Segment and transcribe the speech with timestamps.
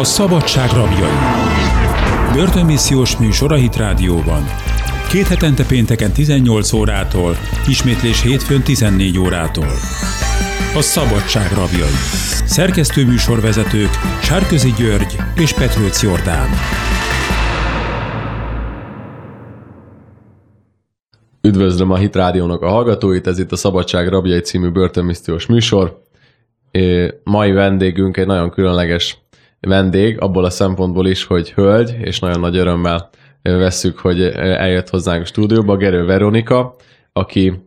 [0.00, 1.16] A szabadság rabjai.
[2.34, 4.44] Börtönmissziós műsor a Hit Rádióban.
[5.08, 7.36] Két hetente pénteken 18 órától,
[7.68, 9.68] ismétlés hétfőn 14 órától.
[10.74, 11.96] A szabadság rabjai.
[12.44, 13.90] Szerkesztő műsorvezetők
[14.22, 16.48] Sárközi György és Petrőc Jordán.
[21.42, 26.02] Üdvözlöm a Hit Rádiónak a hallgatóit, ez itt a Szabadság Rabjai című börtönmissziós műsor.
[26.70, 29.25] É, mai vendégünk egy nagyon különleges
[29.60, 33.08] vendég, abból a szempontból is, hogy hölgy, és nagyon nagy örömmel
[33.42, 36.74] vesszük, hogy eljött hozzánk a stúdióba, Gerő Veronika,
[37.12, 37.62] aki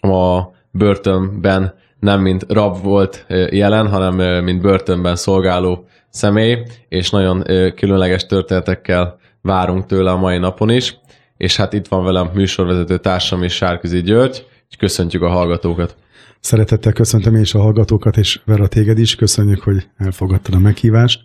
[0.00, 7.42] a börtönben nem mint rab volt jelen, hanem mint börtönben szolgáló személy, és nagyon
[7.74, 10.98] különleges történetekkel várunk tőle a mai napon is.
[11.36, 15.96] És hát itt van velem műsorvezető társam is, Sárközi György, és köszöntjük a hallgatókat.
[16.44, 19.14] Szeretettel köszöntöm én is a hallgatókat, és Vera téged is.
[19.14, 21.20] Köszönjük, hogy elfogadtad a meghívást.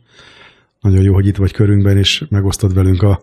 [0.81, 3.22] Nagyon jó, hogy itt vagy körünkben, és megosztod velünk a,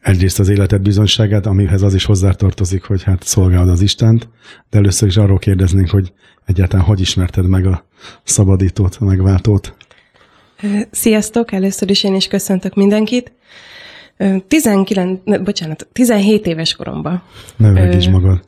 [0.00, 4.28] egyrészt az életed bizonyságát, amihez az is hozzátartozik, hogy hát szolgálod az Istent,
[4.70, 6.12] de először is arról kérdeznénk, hogy
[6.44, 7.86] egyáltalán hogy ismerted meg a
[8.24, 9.76] szabadítót, a megváltót?
[10.90, 11.52] Sziasztok!
[11.52, 13.32] Először is én is köszöntök mindenkit.
[14.48, 17.22] 19, bocsánat, 17 éves koromban.
[17.56, 18.40] Ne is magad.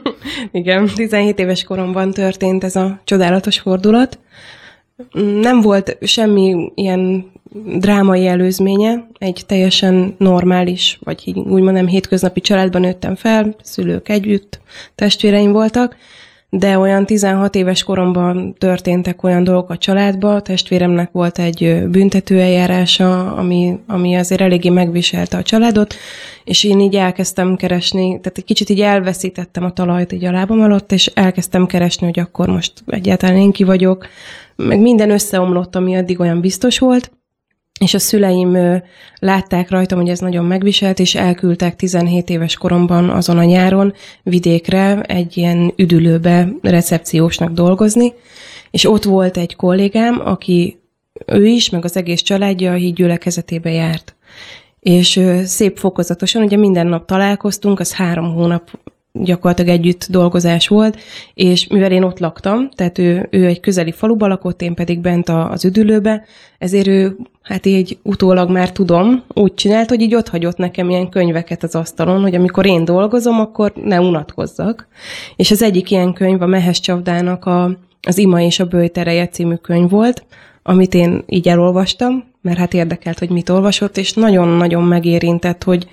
[0.52, 4.18] Igen, 17 éves koromban történt ez a csodálatos fordulat.
[5.40, 7.30] Nem volt semmi ilyen
[7.78, 14.60] drámai előzménye, egy teljesen normális, vagy így úgy mondom, hétköznapi családban nőttem fel, szülők együtt,
[14.94, 15.96] testvéreim voltak,
[16.50, 23.32] de olyan 16 éves koromban történtek olyan dolgok a családba, a testvéremnek volt egy büntetőeljárása,
[23.32, 25.94] ami, ami azért eléggé megviselte a családot,
[26.44, 30.60] és én így elkezdtem keresni, tehát egy kicsit így elveszítettem a talajt így a lábam
[30.60, 34.06] alatt, és elkezdtem keresni, hogy akkor most egyáltalán én ki vagyok,
[34.56, 37.17] meg minden összeomlott, ami addig olyan biztos volt,
[37.78, 38.82] és a szüleim
[39.18, 45.00] látták rajtam, hogy ez nagyon megviselt, és elküldtek 17 éves koromban azon a nyáron vidékre
[45.02, 48.12] egy ilyen üdülőbe recepciósnak dolgozni,
[48.70, 50.78] és ott volt egy kollégám, aki
[51.26, 54.16] ő is, meg az egész családja a híd gyülekezetébe járt.
[54.80, 58.70] És szép fokozatosan, ugye minden nap találkoztunk, az három hónap
[59.12, 60.98] gyakorlatilag együtt dolgozás volt,
[61.34, 65.28] és mivel én ott laktam, tehát ő, ő egy közeli faluba lakott, én pedig bent
[65.28, 66.24] az üdülőbe,
[66.58, 71.08] ezért ő, hát így utólag már tudom, úgy csinált, hogy így ott hagyott nekem ilyen
[71.08, 74.88] könyveket az asztalon, hogy amikor én dolgozom, akkor ne unatkozzak.
[75.36, 79.54] És az egyik ilyen könyv a Mehes Csavdának a, az Ima és a Bőjtereje című
[79.54, 80.24] könyv volt,
[80.62, 85.88] amit én így elolvastam, mert hát érdekelt, hogy mit olvasott, és nagyon-nagyon megérintett, hogy,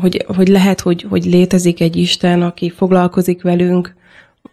[0.00, 3.94] hogy, hogy lehet, hogy, hogy létezik egy Isten, aki foglalkozik velünk,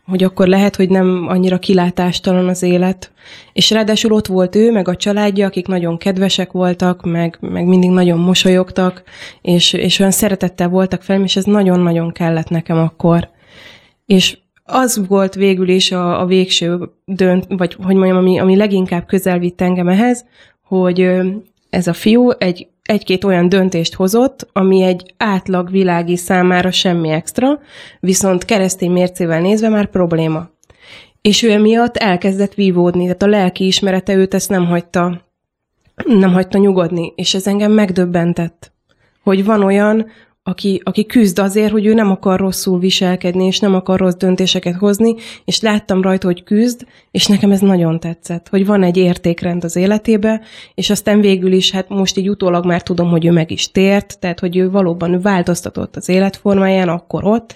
[0.06, 3.12] hogy akkor lehet, hogy nem annyira kilátástalan az élet.
[3.53, 7.90] És ráadásul ott volt ő, meg a családja, akik nagyon kedvesek voltak, meg, meg mindig
[7.90, 9.03] nagyon mosolyogtak,
[9.42, 13.30] és, és olyan szeretettel voltak fel, és ez nagyon-nagyon kellett nekem akkor.
[14.06, 19.06] És az volt végül is a, a végső dönt, vagy hogy mondjam, ami, ami leginkább
[19.06, 20.26] közel vitt engem ehhez,
[20.64, 21.09] hogy
[21.70, 27.60] ez a fiú egy egy-két olyan döntést hozott, ami egy átlag világi számára semmi extra,
[28.00, 30.50] viszont keresztény mércével nézve már probléma.
[31.22, 35.22] És ő emiatt elkezdett vívódni, tehát a lelki ismerete őt ezt nem hagyta,
[36.06, 38.72] nem hagyta nyugodni, és ez engem megdöbbentett,
[39.24, 40.08] hogy van olyan,
[40.44, 44.76] aki, aki küzd azért, hogy ő nem akar rosszul viselkedni, és nem akar rossz döntéseket
[44.76, 45.16] hozni,
[45.46, 49.76] és láttam rajta, hogy küzd, és nekem ez nagyon tetszett, hogy van egy értékrend az
[49.76, 50.42] életébe,
[50.76, 54.20] és aztán végül is, hát most így utólag már tudom, hogy ő meg is tért,
[54.20, 57.56] tehát hogy ő valóban ő változtatott az életformáján, akkor ott,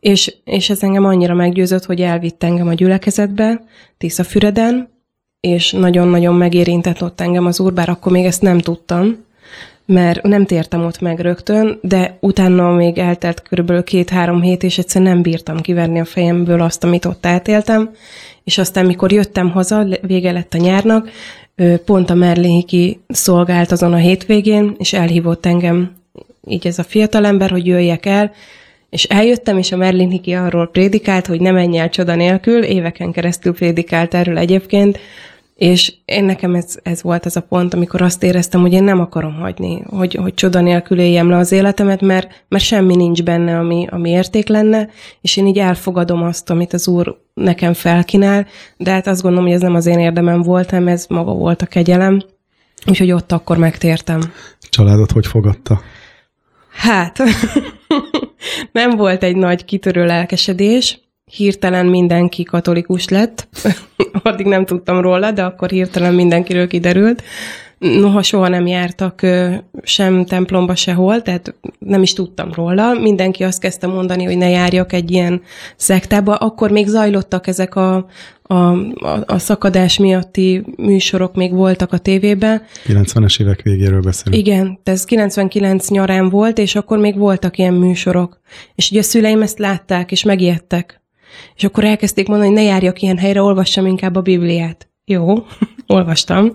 [0.00, 3.64] és, és ez engem annyira meggyőzött, hogy elvitt engem a gyülekezetbe,
[3.98, 4.90] Tiszafüreden,
[5.40, 9.24] és nagyon-nagyon megérintett ott engem az úr, bár akkor még ezt nem tudtam,
[9.86, 15.12] mert nem tértem ott meg rögtön, de utána még eltelt körülbelül két-három hét, és egyszerűen
[15.12, 17.90] nem bírtam kiverni a fejemből azt, amit ott átéltem,
[18.44, 21.10] és aztán, mikor jöttem haza, vége lett a nyárnak,
[21.84, 25.90] pont a Merlinhiki szolgált azon a hétvégén, és elhívott engem
[26.46, 28.32] így ez a fiatalember, hogy jöjjek el,
[28.90, 33.54] és eljöttem, és a Merlin arról prédikált, hogy ne menj el csoda nélkül, éveken keresztül
[33.54, 34.98] prédikált erről egyébként,
[35.62, 39.00] és én nekem ez, ez volt az a pont, amikor azt éreztem, hogy én nem
[39.00, 43.58] akarom hagyni, hogy, hogy csoda nélkül éljem le az életemet, mert, mert semmi nincs benne,
[43.58, 44.88] ami, ami érték lenne,
[45.20, 49.54] és én így elfogadom azt, amit az Úr nekem felkínál, de hát azt gondolom, hogy
[49.54, 52.22] ez nem az én érdemem volt, hanem ez maga volt a kegyelem,
[52.86, 54.20] úgyhogy ott akkor megtértem.
[54.60, 55.80] Családot hogy fogadta?
[56.72, 57.18] Hát,
[58.72, 63.48] nem volt egy nagy kitörő lelkesedés, hirtelen mindenki katolikus lett.
[64.22, 67.22] Addig nem tudtam róla, de akkor hirtelen mindenkiről kiderült.
[67.78, 69.26] Noha soha nem jártak
[69.82, 72.92] sem templomba sehol, tehát nem is tudtam róla.
[72.92, 75.42] Mindenki azt kezdte mondani, hogy ne járjak egy ilyen
[75.76, 76.34] szektába.
[76.34, 78.06] Akkor még zajlottak ezek a,
[78.42, 82.62] a, a, a szakadás miatti műsorok, még voltak a tévében.
[82.86, 84.46] 90-es évek végéről beszélünk.
[84.46, 88.40] Igen, ez 99 nyarán volt, és akkor még voltak ilyen műsorok.
[88.74, 91.01] És ugye a szüleim ezt látták, és megijedtek.
[91.54, 94.90] És akkor elkezdték mondani, hogy ne járjak ilyen helyre, olvassam inkább a Bibliát.
[95.04, 95.34] Jó,
[95.86, 96.52] olvastam,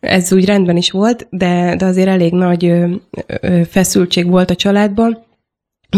[0.00, 2.94] ez úgy rendben is volt, de, de azért elég nagy ö,
[3.40, 5.18] ö, feszültség volt a családban.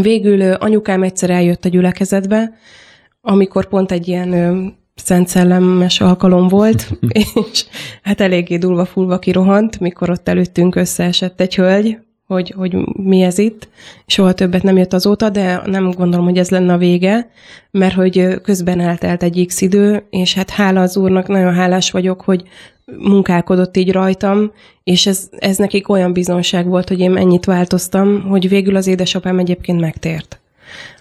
[0.01, 2.53] Végül ö, anyukám egyszer eljött a gyülekezetbe,
[3.21, 6.91] amikor pont egy ilyen ö, szent szellemes alkalom volt,
[7.41, 7.67] és
[8.03, 11.99] hát eléggé dulva-fulva kirohant, mikor ott előttünk összeesett egy hölgy,
[12.35, 13.69] hogy, hogy mi ez itt.
[14.07, 17.31] Soha többet nem jött azóta, de nem gondolom, hogy ez lenne a vége,
[17.71, 22.21] mert hogy közben eltelt egy x idő, és hát hála az úrnak, nagyon hálás vagyok,
[22.21, 22.43] hogy
[22.99, 24.53] munkálkodott így rajtam,
[24.85, 29.39] és ez, ez nekik olyan bizonság volt, hogy én ennyit változtam, hogy végül az édesapám
[29.39, 30.41] egyébként megtért.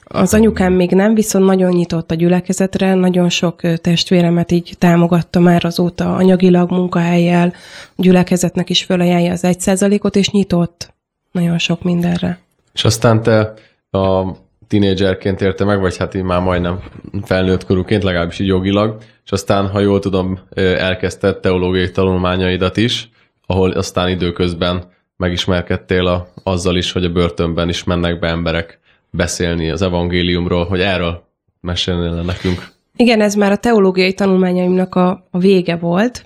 [0.04, 5.66] Az anyukám még nem, viszont nagyon nyitott a gyülekezetre, nagyon sok testvéremet így támogatta már
[5.66, 7.54] azóta anyagilag, munkahelyjel,
[7.96, 10.98] a gyülekezetnek is fölajánlja az egy százalékot, és nyitott
[11.32, 12.40] nagyon sok mindenre.
[12.74, 13.54] És aztán te
[13.92, 14.36] a
[14.68, 16.80] tinédzserként érte meg, vagy hát így már majdnem
[17.24, 23.10] felnőtt korúként, legalábbis így jogilag, és aztán, ha jól tudom, elkezdted teológiai tanulmányaidat is,
[23.46, 24.84] ahol aztán időközben
[25.18, 28.80] megismerkedtél a, azzal is, hogy a börtönben is mennek be emberek
[29.10, 31.24] beszélni az evangéliumról, hogy erről
[31.62, 32.68] mesélnél nekünk.
[32.96, 36.26] Igen, ez már a teológiai tanulmányaimnak a, a vége volt.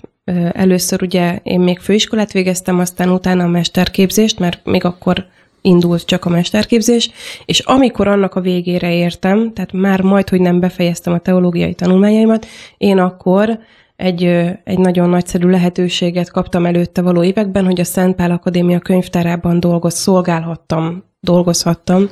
[0.52, 5.26] Először ugye én még főiskolát végeztem, aztán utána a mesterképzést, mert még akkor
[5.60, 7.10] indult csak a mesterképzés,
[7.44, 12.46] és amikor annak a végére értem, tehát már majd, hogy nem befejeztem a teológiai tanulmányaimat,
[12.78, 13.58] én akkor
[13.96, 14.24] egy,
[14.64, 19.94] egy nagyon nagyszerű lehetőséget kaptam előtte való években, hogy a Szent Pál Akadémia könyvtárában dolgoz,
[19.94, 22.10] szolgálhattam dolgozhattam,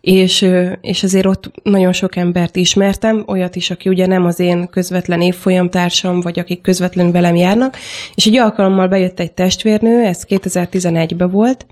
[0.00, 0.48] és,
[0.80, 5.20] és azért ott nagyon sok embert ismertem, olyat is, aki ugye nem az én közvetlen
[5.20, 7.76] évfolyamtársam, vagy akik közvetlenül velem járnak,
[8.14, 11.66] és egy alkalommal bejött egy testvérnő, ez 2011-ben volt,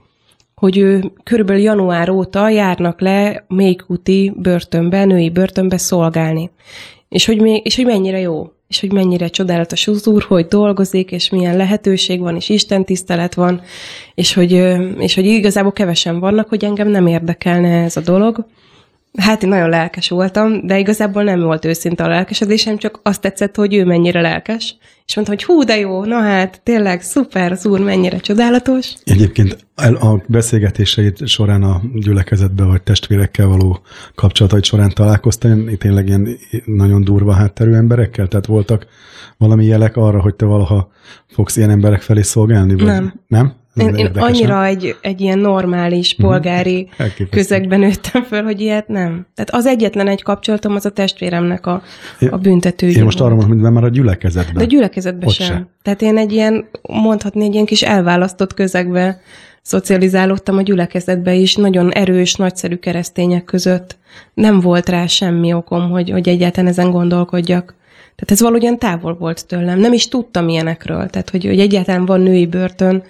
[0.54, 6.50] hogy ő körülbelül január óta járnak le mélykuti börtönbe, női börtönbe szolgálni.
[7.08, 11.10] És hogy, még, és hogy mennyire jó és hogy mennyire csodálatos az úr, hogy dolgozik,
[11.10, 13.62] és milyen lehetőség van, és Isten tisztelet van,
[14.14, 14.52] és hogy,
[14.98, 18.46] és hogy igazából kevesen vannak, hogy engem nem érdekelne ez a dolog.
[19.18, 23.56] Hát én nagyon lelkes voltam, de igazából nem volt őszinte a lelkesedésem, csak azt tetszett,
[23.56, 24.76] hogy ő mennyire lelkes.
[25.06, 28.94] És mondta, hogy hú, de jó, na hát, tényleg szuper, az úr mennyire csodálatos.
[29.04, 33.80] Egyébként a beszélgetéseit során a gyülekezetben vagy testvérekkel való
[34.14, 36.28] kapcsolatait során találkoztam, tényleg ilyen
[36.64, 38.28] nagyon durva hátterű emberekkel?
[38.28, 38.86] Tehát voltak
[39.36, 40.90] valami jelek arra, hogy te valaha
[41.26, 42.74] fogsz ilyen emberek felé szolgálni?
[42.74, 43.20] Vagy nem.
[43.26, 43.54] Nem?
[43.74, 46.26] Én, én annyira egy, egy ilyen normális, mhm.
[46.26, 47.28] polgári uh-huh.
[47.30, 49.26] közegben nőttem föl, hogy ilyet nem.
[49.34, 51.82] Tehát az egyetlen egy kapcsolatom az a testvéremnek a,
[52.30, 52.98] a büntetője.
[52.98, 54.54] Én most arra mondom, hogy már a gyülekezetben.
[54.54, 55.46] De a gyülekezetben sem.
[55.46, 55.68] sem.
[55.82, 59.20] Tehát én egy ilyen, mondhatni, egy ilyen kis elválasztott közegbe
[59.62, 63.96] szocializálódtam a gyülekezetbe is, nagyon erős, nagyszerű keresztények között.
[64.34, 67.74] Nem volt rá semmi okom, hogy, hogy egyáltalán ezen gondolkodjak.
[68.14, 69.78] Tehát ez valahogyan távol volt tőlem.
[69.78, 71.08] Nem is tudtam ilyenekről.
[71.08, 73.02] Tehát, hogy, hogy egyáltalán van női börtön,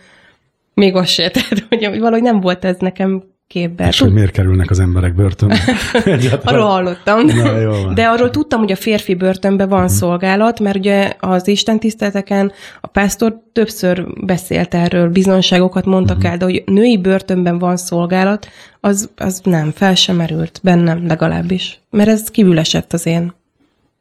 [0.75, 3.89] még az se, tehát hogy valahogy nem volt ez nekem képben.
[3.89, 5.59] És hogy miért kerülnek az emberek börtönbe?
[6.45, 7.25] arról hallottam.
[7.27, 7.95] Na, jó van.
[7.95, 9.97] De arról tudtam, hogy a férfi börtönben van uh-huh.
[9.97, 16.33] szolgálat, mert ugye az Isten tiszteleteken a pásztor többször beszélt erről, bizonságokat mondtak uh-huh.
[16.33, 18.49] el, de hogy női börtönben van szolgálat,
[18.81, 21.81] az, az nem, fel sem merült bennem legalábbis.
[21.91, 23.33] Mert ez kívül esett az én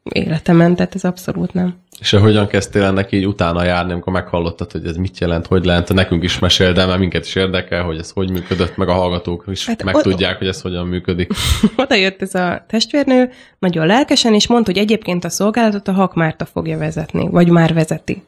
[0.02, 1.74] életemen, tehát ez abszolút nem.
[2.00, 5.92] És hogyan kezdtél ennek így utána járni, amikor meghallottad, hogy ez mit jelent, hogy lehet,
[5.92, 9.44] nekünk is mesél, de mert minket is érdekel, hogy ez hogy működött, meg a hallgatók
[9.46, 11.32] is hát megtudják, hogy ez hogyan működik.
[11.76, 16.44] Oda jött ez a testvérnő, nagyon lelkesen, és mondta, hogy egyébként a szolgálatot a Hakmárta
[16.44, 18.22] fogja vezetni, vagy már vezeti.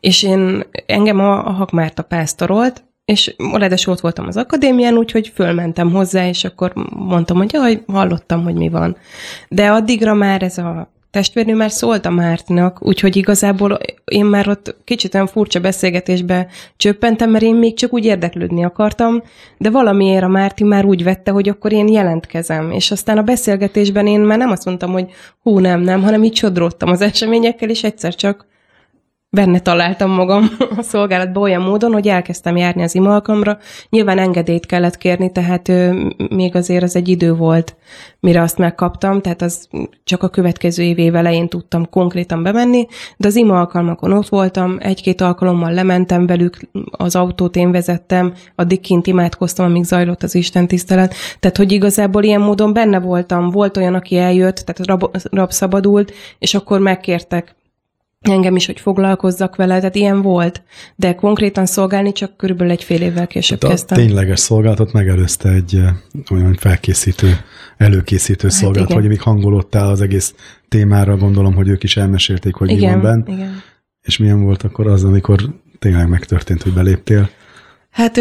[0.00, 5.90] És én, engem a, a Hakmárta pásztorolt, és ráadásul ott voltam az akadémián, úgyhogy fölmentem
[5.90, 8.96] hozzá, és akkor mondtam, hogy jaj, hallottam, hogy mi van.
[9.48, 14.76] De addigra már ez a testvérnő már szólt a Mártinak, úgyhogy igazából én már ott
[14.84, 19.22] kicsit olyan furcsa beszélgetésbe csöppentem, mert én még csak úgy érdeklődni akartam,
[19.58, 22.70] de valamiért a Márti már úgy vette, hogy akkor én jelentkezem.
[22.70, 25.10] És aztán a beszélgetésben én már nem azt mondtam, hogy
[25.42, 28.46] hú, nem, nem, hanem így csodródtam az eseményekkel, és egyszer csak
[29.32, 33.58] benne találtam magam a szolgálatban olyan módon, hogy elkezdtem járni az imalkamra.
[33.88, 37.76] Nyilván engedélyt kellett kérni, tehát ö, még azért az egy idő volt,
[38.20, 39.68] mire azt megkaptam, tehát az
[40.04, 43.70] csak a következő év év elején tudtam konkrétan bemenni, de az ima
[44.00, 46.56] ott voltam, egy-két alkalommal lementem velük,
[46.90, 51.14] az autót én vezettem, addig kint imádkoztam, amíg zajlott az Isten tisztelet.
[51.40, 56.12] Tehát, hogy igazából ilyen módon benne voltam, volt olyan, aki eljött, tehát rab, rab szabadult,
[56.38, 57.58] és akkor megkértek
[58.20, 60.62] engem is, hogy foglalkozzak vele, tehát ilyen volt,
[60.96, 64.06] de konkrétan szolgálni csak körülbelül egy fél évvel később Tehát a kezdtem.
[64.06, 65.94] tényleges szolgálatot megelőzte egy eh,
[66.30, 67.36] olyan felkészítő,
[67.76, 69.00] előkészítő hát szolgálat, igen.
[69.00, 70.34] hogy még hangolódtál az egész
[70.68, 73.24] témára, gondolom, hogy ők is elmesélték, hogy mi van igen, benne.
[73.32, 73.62] igen.
[74.02, 75.40] És milyen volt akkor az, amikor
[75.78, 77.30] tényleg megtörtént, hogy beléptél?
[77.90, 78.20] Hát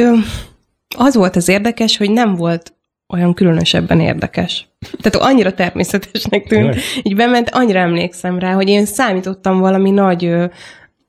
[0.98, 2.74] az volt az érdekes, hogy nem volt
[3.13, 4.68] olyan különösebben érdekes.
[5.01, 6.75] Tehát annyira természetesnek tűnt.
[7.04, 10.36] Így bement, annyira emlékszem rá, hogy én számítottam valami nagy,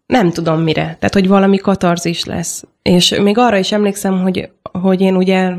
[0.06, 2.64] nem tudom mire, tehát hogy valami katarzis lesz.
[2.82, 5.50] És még arra is emlékszem, hogy, hogy én ugye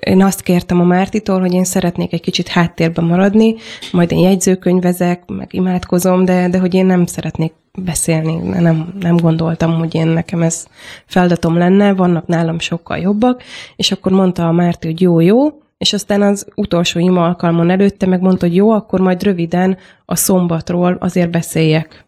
[0.00, 3.54] én azt kértem a Mártitól, hogy én szeretnék egy kicsit háttérben maradni,
[3.92, 7.52] majd én jegyzőkönyvezek, meg imádkozom, de, de hogy én nem szeretnék
[7.84, 10.66] beszélni, nem, nem gondoltam, hogy én nekem ez
[11.06, 13.42] feladatom lenne, vannak nálam sokkal jobbak,
[13.76, 15.48] és akkor mondta a Márti, hogy jó, jó,
[15.78, 20.96] és aztán az utolsó ima alkalmon előtte megmondta, hogy jó, akkor majd röviden a szombatról
[21.00, 22.07] azért beszéljek.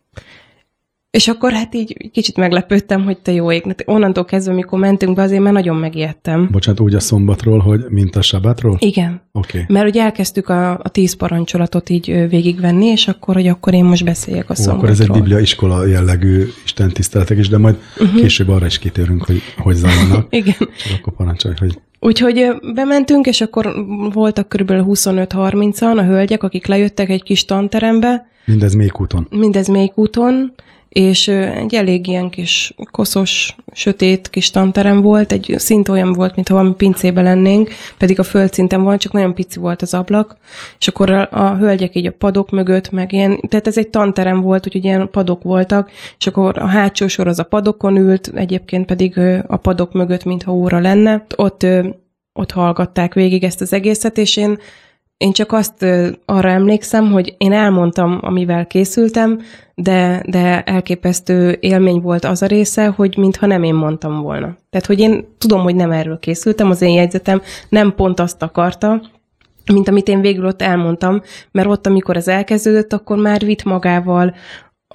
[1.11, 3.65] És akkor hát így kicsit meglepődtem, hogy te jó ég.
[3.67, 6.49] Hát onnantól kezdve, amikor mentünk be, azért már nagyon megijedtem.
[6.51, 8.77] Bocsánat, úgy a szombatról, hogy mint a sabátról?
[8.79, 9.23] Igen.
[9.33, 9.61] Oké.
[9.61, 9.77] Okay.
[9.77, 14.05] Mert ugye elkezdtük a, a tíz parancsolatot így végigvenni, és akkor, hogy akkor én most
[14.05, 14.79] beszéljek a Ó, szombatról.
[14.79, 18.21] akkor ez egy biblia iskola jellegű Isten tiszteletek is, de majd uh-huh.
[18.21, 20.27] később arra is kitérünk, hogy hogy zajlanak.
[20.41, 20.55] Igen.
[20.59, 23.75] Csak akkor parancsolj, hogy Úgyhogy bementünk, és akkor
[24.13, 29.27] voltak körülbelül 25-30-an a hölgyek, akik lejöttek egy kis tanterembe, mindez még úton.
[29.31, 30.53] mindez még úton,
[30.91, 36.55] és egy elég ilyen kis koszos, sötét kis tanterem volt, egy szint olyan volt, mintha
[36.55, 40.37] valami pincébe lennénk, pedig a földszinten volt, csak nagyon pici volt az ablak,
[40.79, 44.41] és akkor a, a hölgyek így a padok mögött, meg ilyen, tehát ez egy tanterem
[44.41, 48.87] volt, úgyhogy ilyen padok voltak, és akkor a hátsó sor az a padokon ült, egyébként
[48.87, 51.25] pedig a padok mögött, mintha óra lenne.
[51.37, 51.67] Ott,
[52.33, 54.59] ott hallgatták végig ezt az egészet, és én
[55.21, 55.87] én csak azt
[56.25, 59.41] arra emlékszem, hogy én elmondtam, amivel készültem,
[59.75, 64.57] de, de elképesztő élmény volt az a része, hogy mintha nem én mondtam volna.
[64.71, 69.03] Tehát, hogy én tudom, hogy nem erről készültem, az én jegyzetem nem pont azt akarta,
[69.73, 74.35] mint amit én végül ott elmondtam, mert ott, amikor ez elkezdődött, akkor már vitt magával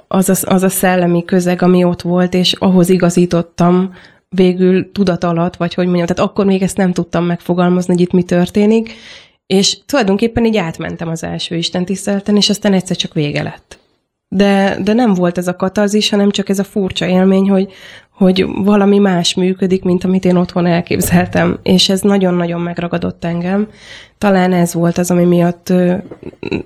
[0.08, 3.94] az a, az a szellemi közeg, ami ott volt, és ahhoz igazítottam
[4.30, 8.12] végül tudat alatt, vagy hogy mondjam, tehát akkor még ezt nem tudtam megfogalmazni, hogy itt
[8.12, 8.94] mi történik,
[9.48, 13.80] és tulajdonképpen így átmentem az első Isten tiszteleten, és aztán egyszer csak vége lett.
[14.28, 17.72] De, de nem volt ez a katarzis, hanem csak ez a furcsa élmény, hogy,
[18.12, 23.68] hogy valami más működik, mint amit én otthon elképzeltem, és ez nagyon-nagyon megragadott engem.
[24.18, 25.74] Talán ez volt az, ami miatt,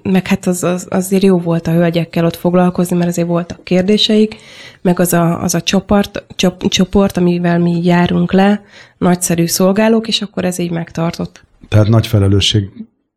[0.03, 4.35] meg hát az, az, azért jó volt a hölgyekkel ott foglalkozni, mert azért voltak kérdéseik,
[4.81, 8.61] meg az a, az a csoport, csop, csoport, amivel mi járunk le,
[8.97, 11.47] nagyszerű szolgálók, és akkor ez így megtartott.
[11.69, 12.69] Tehát nagy felelősség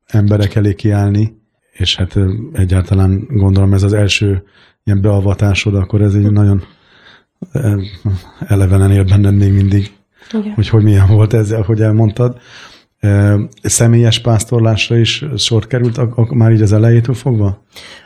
[0.06, 1.40] emberek elé kiállni,
[1.73, 2.18] és hát
[2.52, 4.42] egyáltalán gondolom ez az első
[4.85, 6.62] ilyen beavatásod, akkor ez egy nagyon
[8.38, 9.92] elevenen él benned még mindig,
[10.32, 10.52] Igen.
[10.52, 12.40] hogy hogy milyen volt ez, ahogy elmondtad.
[13.62, 17.62] Személyes pásztorlásra is sor került ak- ak- már így az elejétől fogva?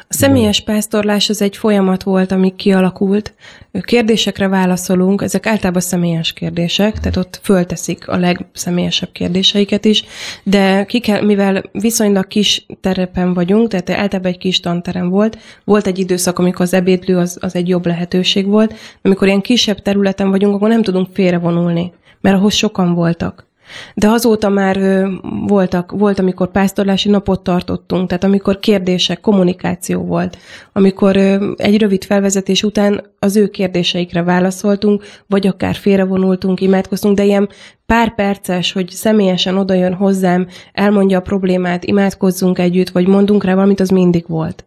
[0.08, 3.34] A személyes pásztorlás az egy folyamat volt, ami kialakult.
[3.80, 10.04] Kérdésekre válaszolunk, ezek általában személyes kérdések, tehát ott fölteszik a legszemélyesebb kérdéseiket is,
[10.42, 15.86] de ki kell, mivel viszonylag kis terepen vagyunk, tehát általában egy kis tanterem volt, volt
[15.86, 20.30] egy időszak, amikor az ebédlő az, az egy jobb lehetőség volt, amikor ilyen kisebb területen
[20.30, 23.46] vagyunk, akkor nem tudunk félrevonulni, mert ahhoz sokan voltak.
[23.94, 25.06] De azóta már
[25.46, 30.38] voltak, volt, amikor pásztorlási napot tartottunk, tehát amikor kérdések, kommunikáció volt,
[30.72, 31.16] amikor
[31.56, 37.48] egy rövid felvezetés után az ő kérdéseikre válaszoltunk, vagy akár félrevonultunk, imádkoztunk, de ilyen
[37.86, 43.80] pár perces, hogy személyesen odajön hozzám, elmondja a problémát, imádkozzunk együtt, vagy mondunk rá valamit,
[43.80, 44.66] az mindig volt.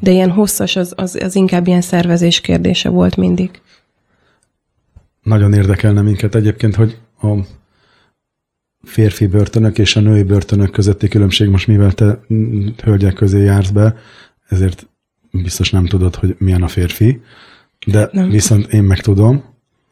[0.00, 3.50] De ilyen hosszas, az, az, az inkább ilyen szervezés kérdése volt mindig.
[5.22, 7.36] Nagyon érdekelne minket egyébként, hogy a
[8.82, 12.20] férfi börtönök és a női börtönök közötti különbség, most mivel te
[12.82, 13.96] hölgyek közé jársz be,
[14.48, 14.88] ezért
[15.30, 17.20] biztos nem tudod, hogy milyen a férfi,
[17.86, 18.08] de nem.
[18.12, 18.30] Nem.
[18.30, 19.44] viszont én meg tudom,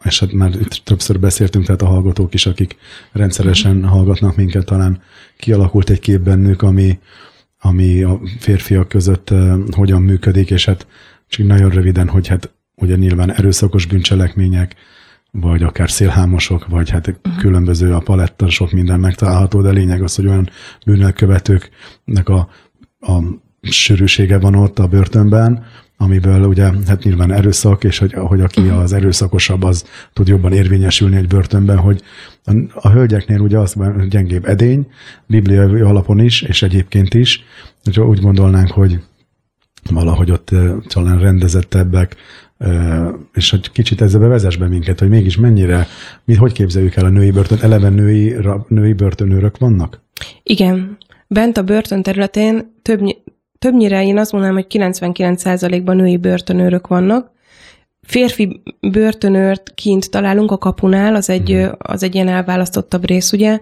[0.04, 2.76] és hát már itt többször beszéltünk, tehát a hallgatók is, akik
[3.12, 3.86] rendszeresen Mhm.
[3.86, 5.02] hallgatnak minket, talán
[5.36, 6.98] kialakult egy kép bennük, ami,
[7.60, 10.86] ami a férfiak között uh, hogyan működik, és hát
[11.28, 14.74] csak nagyon röviden, hogy hát ugye nyilván erőszakos bűncselekmények,
[15.30, 17.36] vagy akár szélhámosok, vagy hát uh-huh.
[17.38, 20.50] különböző a palettan sok minden megtalálható, de lényeg az, hogy olyan
[20.86, 22.48] bűnökkövetőknek a,
[23.00, 23.22] a
[23.60, 25.64] sűrűsége van ott a börtönben,
[25.96, 28.78] amiből ugye hát nyilván erőszak, és hogy, hogy aki uh-huh.
[28.78, 32.02] az erőszakosabb, az tud jobban érvényesülni egy börtönben, hogy
[32.44, 33.76] a, a hölgyeknél ugye az
[34.08, 34.86] gyengébb edény,
[35.26, 37.44] bibliai alapon is, és egyébként is,
[37.84, 39.00] hogy úgy gondolnánk, hogy
[39.90, 40.50] valahogy ott
[40.88, 42.16] talán rendezettebbek,
[43.34, 45.86] és hogy kicsit ezzel bevezess be minket, hogy mégis mennyire,
[46.24, 48.36] mi, hogy képzeljük el a női börtön, eleve női,
[48.68, 50.00] női börtönőrök vannak?
[50.42, 50.98] Igen.
[51.26, 53.00] Bent a börtön területén több,
[53.58, 57.30] többnyire én azt mondanám, hogy 99%-ban női börtönőrök vannak.
[58.02, 61.72] Férfi börtönőrt kint találunk a kapunál, az egy, uh-huh.
[61.78, 63.60] az egy ilyen elválasztottabb rész, ugye,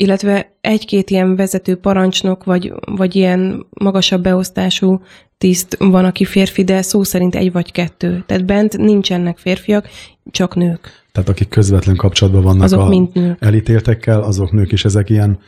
[0.00, 5.02] illetve egy-két ilyen vezető parancsnok, vagy, vagy ilyen magasabb beosztású
[5.38, 8.22] tiszt van, aki férfi, de szó szerint egy vagy kettő.
[8.26, 9.88] Tehát bent nincsenek férfiak,
[10.30, 11.06] csak nők.
[11.12, 13.36] Tehát akik közvetlen kapcsolatban vannak azok a mind nők.
[13.40, 15.38] elítéltekkel, azok nők, és ezek ilyen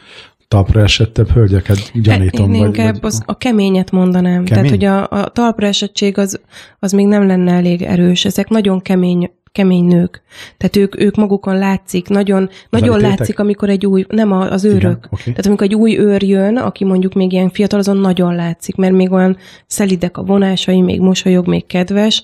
[0.49, 2.55] talpra esettebb hölgyeket gyanítom.
[2.55, 4.45] Én inkább vagy, az, a keményet mondanám.
[4.45, 4.47] Kemény?
[4.47, 6.41] Tehát, hogy a, a talpra esettség az,
[6.79, 8.25] az még nem lenne elég erős.
[8.25, 10.23] Ezek nagyon kemény kemény nők.
[10.57, 14.83] Tehát ők, ők magukon látszik, nagyon, nagyon látszik, amikor egy új, nem az őrök.
[14.83, 15.25] Igen, okay.
[15.25, 18.93] Tehát amikor egy új őr jön, aki mondjuk még ilyen fiatal, azon nagyon látszik, mert
[18.93, 22.23] még olyan szelidek a vonásai, még mosolyog, még kedves.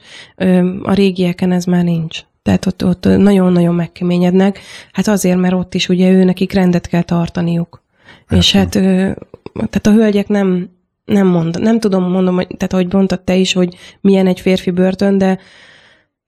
[0.83, 2.21] A régieken ez már nincs.
[2.43, 4.59] Tehát ott, ott nagyon-nagyon megkeményednek.
[4.93, 7.83] Hát azért, mert ott is ugye ő nekik rendet kell tartaniuk.
[8.27, 10.71] Hát, És hát, tehát a hölgyek nem,
[11.05, 14.71] nem mond, nem tudom mondom, hogy, tehát ahogy mondtad te is, hogy milyen egy férfi
[14.71, 15.39] börtön, de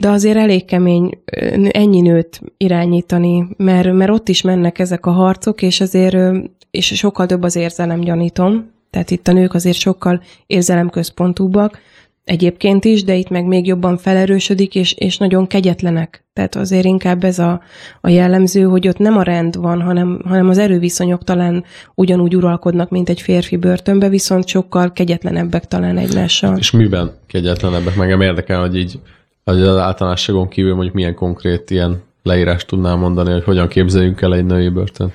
[0.02, 1.18] de azért elég kemény
[1.70, 6.16] ennyi nőt irányítani, mert, mert ott is mennek ezek a harcok, és azért
[6.70, 8.70] és sokkal több az érzelem, gyanítom.
[8.90, 11.78] Tehát itt a nők azért sokkal érzelemközpontúbbak,
[12.24, 16.24] egyébként is, de itt meg még jobban felerősödik, és, és nagyon kegyetlenek.
[16.32, 17.62] Tehát azért inkább ez a,
[18.00, 21.64] a jellemző, hogy ott nem a rend van, hanem, hanem az erőviszonyok talán
[21.94, 26.58] ugyanúgy uralkodnak, mint egy férfi börtönbe, viszont sokkal kegyetlenebbek talán egymással.
[26.58, 27.96] És miben kegyetlenebbek?
[27.96, 28.98] Meg érdekel, hogy így
[29.56, 34.44] az általánosságon kívül mondjuk milyen konkrét ilyen leírást tudnál mondani, hogy hogyan képzeljünk el egy
[34.44, 35.12] női börtönt?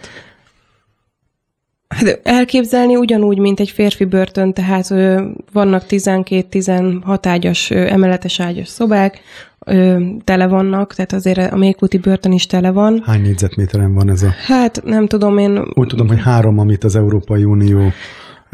[1.88, 8.68] Hát elképzelni ugyanúgy, mint egy férfi börtön, tehát ö, vannak 12-16 ágyas, ö, emeletes ágyas
[8.68, 9.20] szobák,
[9.66, 13.02] ö, tele vannak, tehát azért a Mékúti börtön is tele van.
[13.06, 14.30] Hány négyzetméteren van ez a?
[14.46, 15.66] Hát nem tudom, én...
[15.74, 17.92] Úgy tudom, hogy három, amit az Európai Unió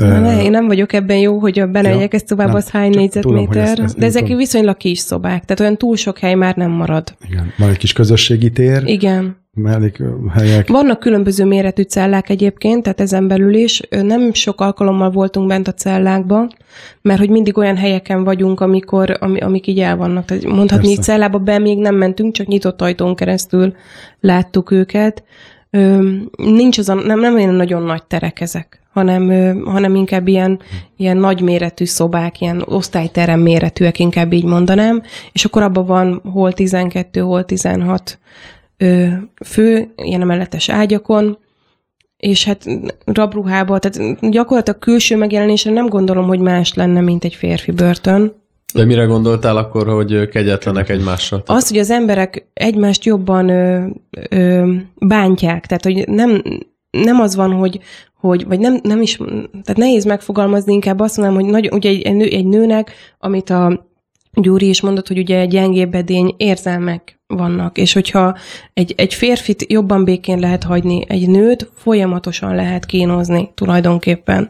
[0.07, 3.47] Na, ne, én nem vagyok ebben jó, hogy a belejegyek ja, szobába az hány négyzetméter,
[3.47, 4.37] tudom, ezt, ezt de ezek tudom.
[4.37, 7.15] viszonylag kis szobák, tehát olyan túl sok hely már nem marad.
[7.29, 8.83] Igen, van egy kis közösségi tér.
[8.85, 9.37] Igen.
[10.33, 10.67] helyek.
[10.67, 13.81] Vannak különböző méretű cellák egyébként, tehát ezen belül is.
[13.89, 16.49] Nem sok alkalommal voltunk bent a cellákba,
[17.01, 20.25] mert hogy mindig olyan helyeken vagyunk, amikor, ami, amik így el vannak.
[20.25, 23.73] Tehát mondhatni, hogy cellába be még nem mentünk, csak nyitott ajtón keresztül
[24.19, 25.23] láttuk őket.
[26.37, 30.59] nincs az a, nem, nem olyan nagyon nagy terek ezek hanem, hanem inkább ilyen,
[30.97, 37.19] ilyen nagyméretű szobák, ilyen osztályterem méretűek, inkább így mondanám, és akkor abban van hol 12,
[37.19, 38.19] hol 16
[39.45, 41.37] fő, ilyen emeletes ágyakon,
[42.17, 42.65] és hát
[43.05, 48.33] rabruhába, tehát gyakorlatilag külső megjelenésre nem gondolom, hogy más lenne, mint egy férfi börtön.
[48.73, 51.43] De mire gondoltál akkor, hogy kegyetlenek egymással?
[51.45, 53.87] Azt, hogy az emberek egymást jobban ö,
[54.29, 56.41] ö, bántják, tehát hogy nem,
[56.91, 57.79] nem az van, hogy,
[58.19, 59.15] hogy, vagy nem, nem is,
[59.51, 63.87] tehát nehéz megfogalmazni, inkább azt mondanám, hogy nagy, ugye egy, nő, egy nőnek, amit a
[64.33, 68.37] Gyuri is mondott, hogy ugye egy gyengébb edény érzelmek vannak, és hogyha
[68.73, 74.49] egy, egy férfit jobban békén lehet hagyni, egy nőt folyamatosan lehet kínozni tulajdonképpen.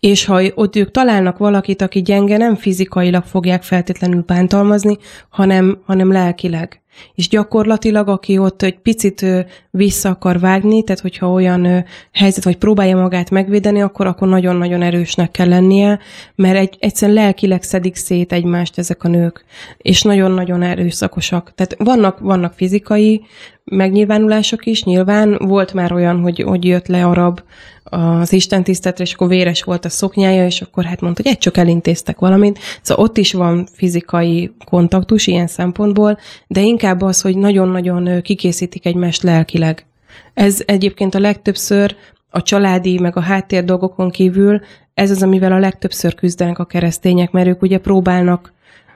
[0.00, 6.12] És ha ott ők találnak valakit, aki gyenge, nem fizikailag fogják feltétlenül bántalmazni, hanem, hanem
[6.12, 6.82] lelkileg
[7.14, 9.26] és gyakorlatilag, aki ott egy picit
[9.70, 15.30] vissza akar vágni, tehát hogyha olyan helyzet, vagy próbálja magát megvédeni, akkor akkor nagyon-nagyon erősnek
[15.30, 15.98] kell lennie,
[16.34, 19.44] mert egy, egyszerűen lelkileg szedik szét egymást ezek a nők,
[19.76, 21.52] és nagyon-nagyon erőszakosak.
[21.54, 23.22] Tehát vannak, vannak fizikai
[23.70, 27.40] megnyilvánulások is, nyilván volt már olyan, hogy, hogy jött le arab
[27.84, 31.38] az Isten tiszteletre, és akkor véres volt a szoknyája, és akkor hát mondta, hogy egy
[31.38, 32.58] csak elintéztek valamit.
[32.82, 39.22] Szóval ott is van fizikai kontaktus ilyen szempontból, de inkább az, hogy nagyon-nagyon kikészítik egymást
[39.22, 39.86] lelkileg.
[40.34, 41.96] Ez egyébként a legtöbbször
[42.30, 44.60] a családi, meg a háttér dolgokon kívül,
[44.94, 48.52] ez az, amivel a legtöbbször küzdenek a keresztények, mert ők ugye próbálnak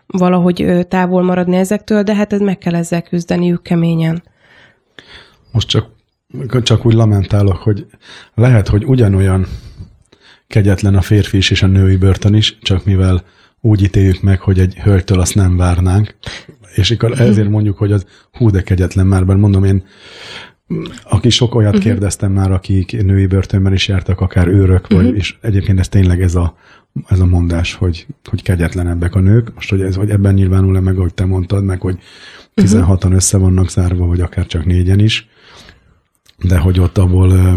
[0.06, 4.22] valahogy távol maradni ezektől, de hát ez meg kell ezzel küzdeniük keményen.
[5.54, 5.88] Most csak
[6.62, 7.86] csak úgy lamentálok, hogy
[8.34, 9.46] lehet, hogy ugyanolyan
[10.46, 13.24] kegyetlen a férfi is és a női börtön is, csak mivel
[13.60, 16.16] úgy ítéljük meg, hogy egy hölgytől azt nem várnánk,
[16.74, 19.84] és akkor ezért mondjuk, hogy az hú de kegyetlen már, mert mondom én,
[21.02, 21.84] aki sok olyat uh-huh.
[21.84, 25.16] kérdeztem már, akik női börtönben is jártak, akár őrök, vagy, uh-huh.
[25.16, 26.56] és egyébként ez tényleg ez a,
[27.08, 29.54] ez a mondás, hogy, hogy kegyetlenebbek a nők.
[29.54, 31.98] Most, hogy, ez, hogy ebben nyilvánul-e meg, ahogy te mondtad, meg, hogy
[32.56, 33.14] 16-an uh-huh.
[33.14, 35.28] össze vannak zárva, vagy akár csak négyen is,
[36.48, 37.52] de hogy ott abból ö,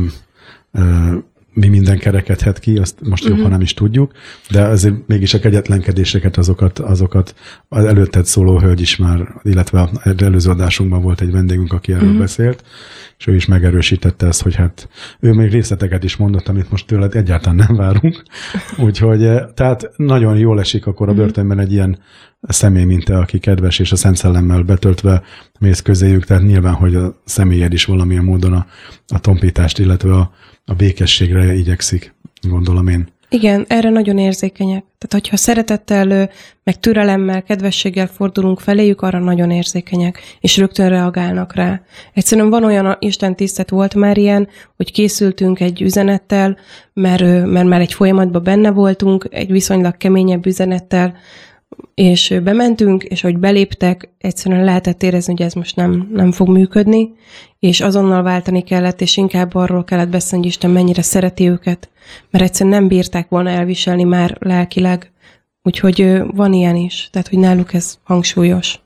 [0.72, 1.18] ö,
[1.58, 3.38] mi minden kerekedhet ki, azt most uh-huh.
[3.38, 4.12] jobb, ha nem is tudjuk,
[4.50, 7.36] de azért mégis a kegyetlenkedéseket, azokat, azokat
[7.68, 12.04] az előtted szóló hölgy is már, illetve az előző adásunkban volt egy vendégünk, aki erről
[12.04, 12.20] uh-huh.
[12.20, 12.64] beszélt,
[13.18, 17.16] és ő is megerősítette ezt, hogy hát ő még részleteket is mondott, amit most tőled
[17.16, 18.24] egyáltalán nem várunk.
[18.86, 21.22] Úgyhogy eh, tehát nagyon jól esik akkor a mhm.
[21.22, 21.98] börtönben egy ilyen
[22.42, 25.22] személy, mint te, aki kedves és a Szent Szellemmel betöltve
[25.60, 28.66] mész közéjük, tehát nyilván, hogy a személyed is valamilyen módon a,
[29.08, 30.32] a tompítást, illetve a,
[30.66, 33.08] a békességre igyekszik, gondolom én.
[33.30, 34.84] Igen, erre nagyon érzékenyek.
[34.98, 36.30] Tehát, hogyha szeretettel,
[36.64, 41.82] meg türelemmel, kedvességgel fordulunk feléjük, arra nagyon érzékenyek, és rögtön reagálnak rá.
[42.14, 46.58] Egyszerűen van olyan Isten tisztet volt már ilyen, hogy készültünk egy üzenettel,
[46.94, 51.16] mert, mert már egy folyamatban benne voltunk, egy viszonylag keményebb üzenettel,
[51.98, 57.14] és bementünk, és hogy beléptek, egyszerűen lehetett érezni, hogy ez most nem, nem fog működni,
[57.60, 61.90] és azonnal váltani kellett, és inkább arról kellett beszélni, hogy Isten mennyire szereti őket,
[62.30, 65.12] mert egyszerűen nem bírták volna elviselni már lelkileg.
[65.64, 68.80] Úgyhogy van ilyen is, tehát hogy náluk ez hangsúlyos.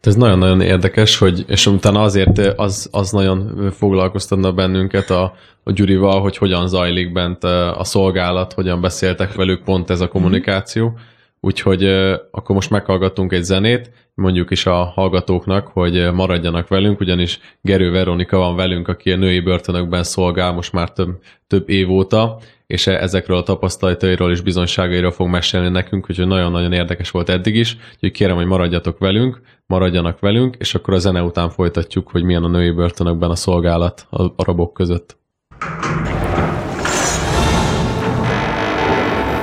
[0.00, 6.20] Ez nagyon-nagyon érdekes, hogy, és utána azért az, az nagyon foglalkoztatna bennünket a, a Gyurival,
[6.20, 10.88] hogy hogyan zajlik bent a szolgálat, hogyan beszéltek velük pont ez a kommunikáció.
[10.88, 11.84] Mm-hmm Úgyhogy
[12.30, 18.36] akkor most meghallgattunk egy zenét, mondjuk is a hallgatóknak, hogy maradjanak velünk, ugyanis Gerő Veronika
[18.36, 22.92] van velünk, aki a női börtönökben szolgál most már több, több év óta, és e,
[22.92, 28.10] ezekről a tapasztalatairól és bizonyságairól fog mesélni nekünk, úgyhogy nagyon-nagyon érdekes volt eddig is, úgyhogy
[28.10, 32.48] kérem, hogy maradjatok velünk, maradjanak velünk, és akkor a zene után folytatjuk, hogy milyen a
[32.48, 35.16] női börtönökben a szolgálat a arabok között.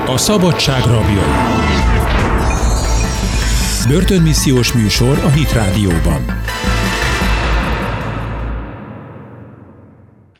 [0.07, 1.82] A szabadság rabjai.
[3.87, 6.21] Börtönmissziós műsor a Hit Rádióban.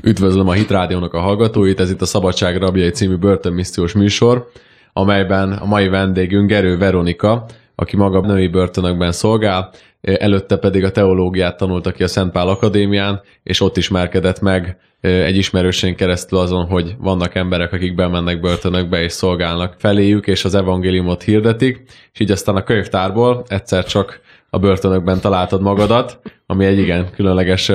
[0.04, 4.50] Üdvözlöm a Hit Rádiónak a hallgatóit, ez itt a Szabadság Rabjai című börtönmissziós műsor,
[4.94, 9.70] amelyben a mai vendégünk Gerő Veronika, aki maga női börtönökben szolgál,
[10.04, 15.96] előtte pedig a teológiát tanulta ki a Szentpál Akadémián, és ott ismerkedett meg egy ismerősén
[15.96, 21.84] keresztül azon, hogy vannak emberek, akik bemennek börtönökbe és szolgálnak feléjük, és az evangéliumot hirdetik,
[22.14, 27.72] és így aztán a könyvtárból egyszer csak a börtönökben találtad magadat, ami egy igen különleges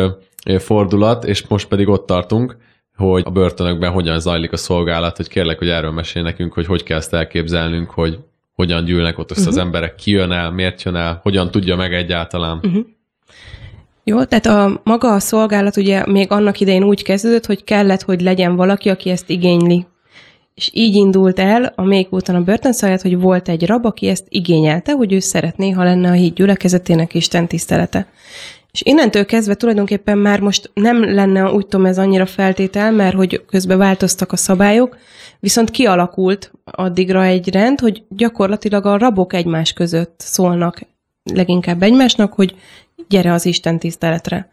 [0.59, 2.57] fordulat, és most pedig ott tartunk,
[2.97, 6.83] hogy a börtönökben hogyan zajlik a szolgálat, hogy kérlek, hogy erről mesélj nekünk, hogy hogy
[6.83, 8.19] kell ezt elképzelnünk, hogy
[8.59, 9.57] hogyan gyűlnek ott össze uh-huh.
[9.57, 9.67] az mhm.
[9.67, 12.61] emberek, ki jön el, miért jön el, hogyan tudja meg egyáltalán.
[12.63, 12.87] Uh-huh.
[14.05, 18.21] Jó, tehát a maga a szolgálat ugye még annak idején úgy kezdődött, hogy kellett, hogy
[18.21, 19.87] legyen valaki, aki ezt igényli.
[20.55, 24.27] És így indult el a még után a börtönszolgálat, hogy volt egy rab, aki ezt
[24.29, 28.07] igényelte, hogy ő szeretné, ha lenne a híd gyülekezetének Isten tisztelete.
[28.73, 33.45] És innentől kezdve tulajdonképpen már most nem lenne, úgy tudom, ez annyira feltétel, mert hogy
[33.47, 34.97] közben változtak a szabályok,
[35.41, 40.81] viszont kialakult addigra egy rend, hogy gyakorlatilag a rabok egymás között szólnak
[41.35, 42.57] leginkább egymásnak, hogy
[43.09, 44.51] gyere az Isten tiszteletre.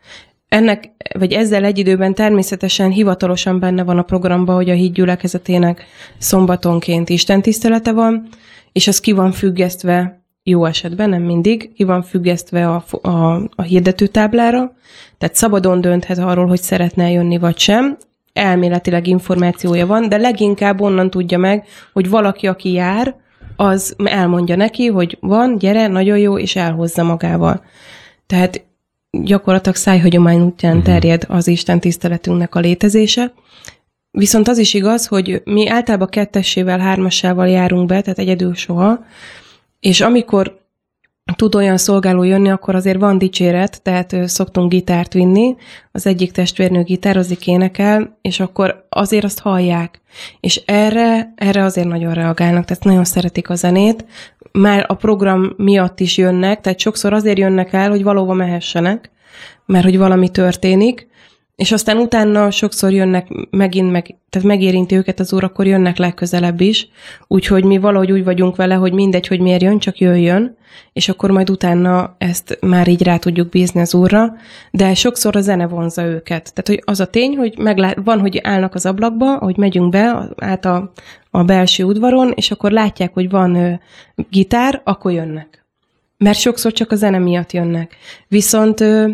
[0.47, 5.85] Ennek, vagy ezzel egy időben természetesen hivatalosan benne van a programban, hogy a híd gyülekezetének
[6.17, 8.27] szombatonként Isten tisztelete van,
[8.71, 13.61] és az ki van függesztve jó esetben, nem mindig, ki van függesztve a, a, a
[13.61, 14.73] hirdetőtáblára,
[15.17, 17.97] tehát szabadon dönthet arról, hogy szeretne jönni vagy sem,
[18.33, 23.15] elméletileg információja van, de leginkább onnan tudja meg, hogy valaki, aki jár,
[23.55, 27.63] az elmondja neki, hogy van, gyere, nagyon jó, és elhozza magával.
[28.27, 28.65] Tehát
[29.11, 30.85] gyakorlatilag szájhagyomány útján mhm.
[30.85, 33.33] terjed az Isten tiszteletünknek a létezése.
[34.11, 39.05] Viszont az is igaz, hogy mi általában kettessével, hármassával járunk be, tehát egyedül soha,
[39.85, 40.59] és amikor
[41.35, 45.55] tud olyan szolgáló jönni, akkor azért van dicséret, tehát szoktunk gitárt vinni,
[45.91, 50.01] az egyik testvérnő gitározik, énekel, és akkor azért azt hallják.
[50.39, 54.05] És erre, erre azért nagyon reagálnak, tehát nagyon szeretik a zenét.
[54.51, 59.11] Már a program miatt is jönnek, tehát sokszor azért jönnek el, hogy valóban mehessenek,
[59.65, 61.07] mert hogy valami történik,
[61.55, 66.61] és aztán utána sokszor jönnek megint, meg, tehát megérinti őket az úr, akkor jönnek legközelebb
[66.61, 66.87] is,
[67.27, 70.57] úgyhogy mi valahogy úgy vagyunk vele, hogy mindegy, hogy miért jön, csak jöjjön,
[70.93, 74.33] és akkor majd utána ezt már így rá tudjuk bízni az úrra,
[74.71, 76.53] de sokszor a zene vonza őket.
[76.53, 80.27] Tehát hogy az a tény, hogy meglá- van, hogy állnak az ablakba, hogy megyünk be
[80.37, 80.91] át a,
[81.29, 83.71] a belső udvaron, és akkor látják, hogy van ö,
[84.29, 85.65] gitár, akkor jönnek.
[86.17, 87.95] Mert sokszor csak a zene miatt jönnek.
[88.27, 89.09] Viszont ö,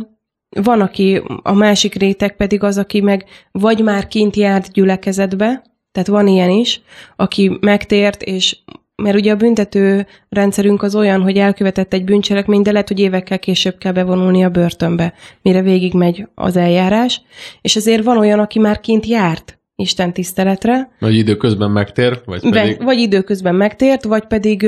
[0.61, 6.07] van, aki, a másik réteg pedig az, aki meg vagy már kint járt gyülekezetbe, tehát
[6.07, 6.81] van ilyen is,
[7.15, 8.57] aki megtért, és
[8.95, 13.39] mert ugye a büntető rendszerünk az olyan, hogy elkövetett egy bűncselekményt, de lehet, hogy évekkel
[13.39, 17.21] később kell bevonulni a börtönbe, mire végigmegy az eljárás,
[17.61, 20.91] és ezért van olyan, aki már kint járt Isten tiszteletre.
[20.99, 22.83] Vagy időközben megtér, vagy pedig...
[22.83, 24.67] Vagy időközben megtért, vagy pedig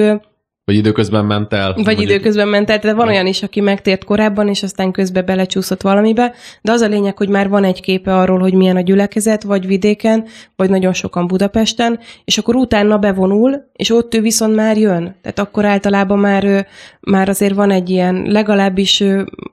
[0.66, 1.74] vagy időközben ment el.
[1.74, 2.10] Vagy mondjuk...
[2.10, 6.34] időközben ment el, tehát van olyan is, aki megtért korábban, és aztán közben belecsúszott valamibe,
[6.62, 9.68] de az a lényeg, hogy már van egy képe arról, hogy milyen a gyülekezet, vagy
[9.68, 15.16] vidéken, vagy nagyon sokan Budapesten, és akkor utána bevonul, és ott ő viszont már jön.
[15.22, 16.68] Tehát akkor általában már,
[17.00, 19.04] már azért van egy ilyen, legalábbis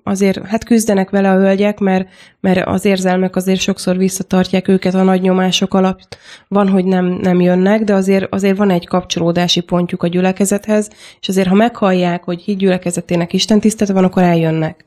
[0.04, 2.08] azért, hát küzdenek vele a hölgyek, mert,
[2.40, 6.18] mert az érzelmek azért sokszor visszatartják őket a nagy nyomások alatt.
[6.48, 10.90] Van, hogy nem, nem jönnek, de azért, azért van egy kapcsolódási pontjuk a gyülekezethez,
[11.20, 14.84] és azért, ha meghallják, hogy híd gyülekezetének Isten tisztelete van, akkor eljönnek.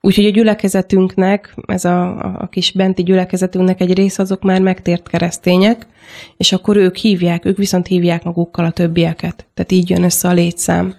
[0.00, 5.86] Úgyhogy a gyülekezetünknek, ez a, a kis benti gyülekezetünknek egy rész azok már megtért keresztények,
[6.36, 9.46] és akkor ők hívják, ők viszont hívják magukkal a többieket.
[9.54, 10.94] Tehát így jön össze a létszám.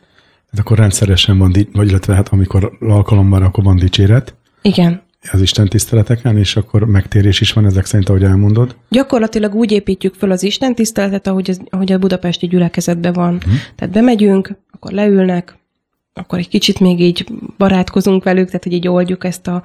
[0.51, 4.36] Hát akkor rendszeresen van, vagy illetve hát amikor alkalommal, akkor van dicséret.
[4.62, 8.75] Igen az Isten tiszteleteken, és akkor megtérés is van ezek szerint, ahogy elmondod?
[8.89, 13.39] Gyakorlatilag úgy építjük föl az Isten tiszteletet, ahogy, az, ahogy a budapesti gyülekezetben van.
[13.43, 13.59] Hmm.
[13.75, 15.57] Tehát bemegyünk, akkor leülnek,
[16.13, 17.25] akkor egy kicsit még így
[17.57, 19.63] barátkozunk velük, tehát hogy így oldjuk ezt a,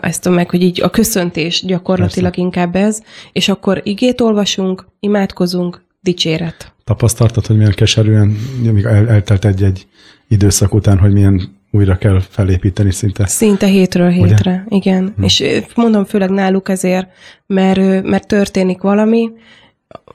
[0.00, 2.46] ezt a meg, hogy így a köszöntés gyakorlatilag Persze.
[2.46, 6.72] inkább ez, és akkor igét olvasunk, imádkozunk, dicséret.
[6.84, 8.36] Tapasztaltad, hogy milyen keserűen,
[8.84, 9.86] el, eltelt egy-egy
[10.28, 13.26] időszak után, hogy milyen újra kell felépíteni szinte.
[13.26, 14.76] Szinte hétről hétre, Ugye?
[14.76, 15.12] igen.
[15.16, 15.22] Hm.
[15.22, 17.08] És mondom főleg náluk ezért,
[17.46, 19.30] mert, mert történik valami,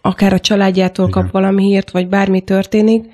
[0.01, 1.21] akár a családjától igen.
[1.21, 3.05] kap valami hírt, vagy bármi történik,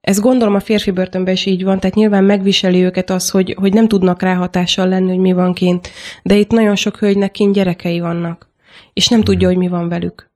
[0.00, 3.72] ez gondolom a férfi börtönben is így van, tehát nyilván megviseli őket az, hogy, hogy
[3.72, 5.90] nem tudnak ráhatással lenni, hogy mi van kint.
[6.22, 8.50] De itt nagyon sok hölgynek kint gyerekei vannak,
[8.92, 10.30] és nem tudja, hogy mi van velük.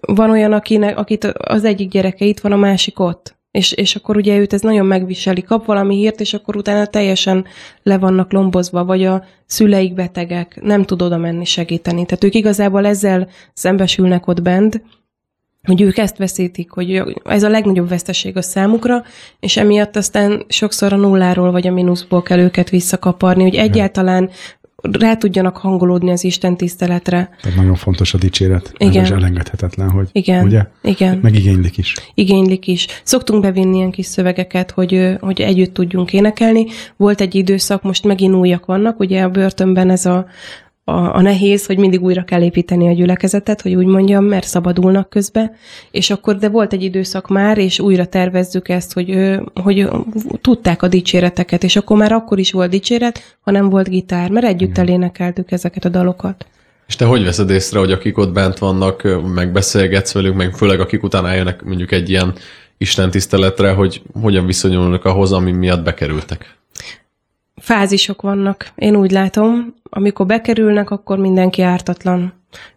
[0.00, 4.16] Van olyan, akinek, akit az egyik gyereke itt van, a másik ott és, és akkor
[4.16, 7.46] ugye őt ez nagyon megviseli, kap valami hírt, és akkor utána teljesen
[7.82, 12.04] le vannak lombozva, vagy a szüleik betegek, nem tud oda menni segíteni.
[12.04, 14.82] Tehát ők igazából ezzel szembesülnek ott bent,
[15.62, 19.04] hogy ők ezt veszítik, hogy ez a legnagyobb veszteség a számukra,
[19.40, 24.30] és emiatt aztán sokszor a nulláról vagy a mínuszból kell őket visszakaparni, hogy egyáltalán
[24.82, 27.30] rá tudjanak hangolódni az Isten tiszteletre.
[27.42, 28.72] Tehát nagyon fontos a dicséret.
[28.76, 29.04] Igen.
[29.04, 30.44] Ez elengedhetetlen, hogy Igen.
[30.44, 30.66] ugye?
[30.82, 31.18] Igen.
[31.22, 31.94] Meg igénylik is.
[32.14, 32.86] Igénylik is.
[33.02, 36.66] Szoktunk bevinni ilyen kis szövegeket, hogy, hogy együtt tudjunk énekelni.
[36.96, 40.26] Volt egy időszak, most megint újak vannak, ugye a börtönben ez a,
[40.88, 45.08] a, a nehéz, hogy mindig újra kell építeni a gyülekezetet, hogy úgy mondjam, mert szabadulnak
[45.08, 45.56] közbe,
[45.90, 49.88] és akkor, de volt egy időszak már, és újra tervezzük ezt, hogy, hogy
[50.40, 54.46] tudták a dicséreteket, és akkor már akkor is volt dicséret, ha nem volt gitár, mert
[54.46, 56.46] együtt elénekeltük ezeket a dalokat.
[56.86, 60.80] És te hogy veszed észre, hogy akik ott bent vannak, meg beszélgetsz velük, meg főleg
[60.80, 62.34] akik utána eljönnek mondjuk egy ilyen
[62.78, 66.56] Isten tiszteletre, hogy hogyan viszonyulnak ahhoz, ami miatt bekerültek?
[67.60, 68.70] Fázisok vannak.
[68.74, 72.32] Én úgy látom, amikor bekerülnek, akkor mindenki ártatlan.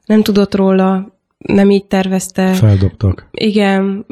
[0.06, 2.54] Nem tudott róla, nem így tervezte.
[2.54, 3.28] Feldobtak.
[3.32, 4.06] Igen,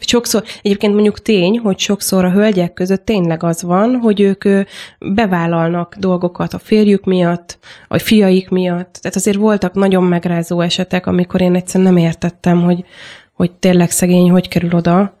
[0.00, 4.44] sokszor, egyébként mondjuk tény, hogy sokszor a hölgyek között tényleg az van, hogy ők
[4.98, 8.98] bevállalnak dolgokat a férjük miatt, a fiaik miatt.
[9.00, 12.84] Tehát azért voltak nagyon megrázó esetek, amikor én egyszerűen nem értettem, hogy,
[13.32, 15.16] hogy tényleg szegény hogy kerül oda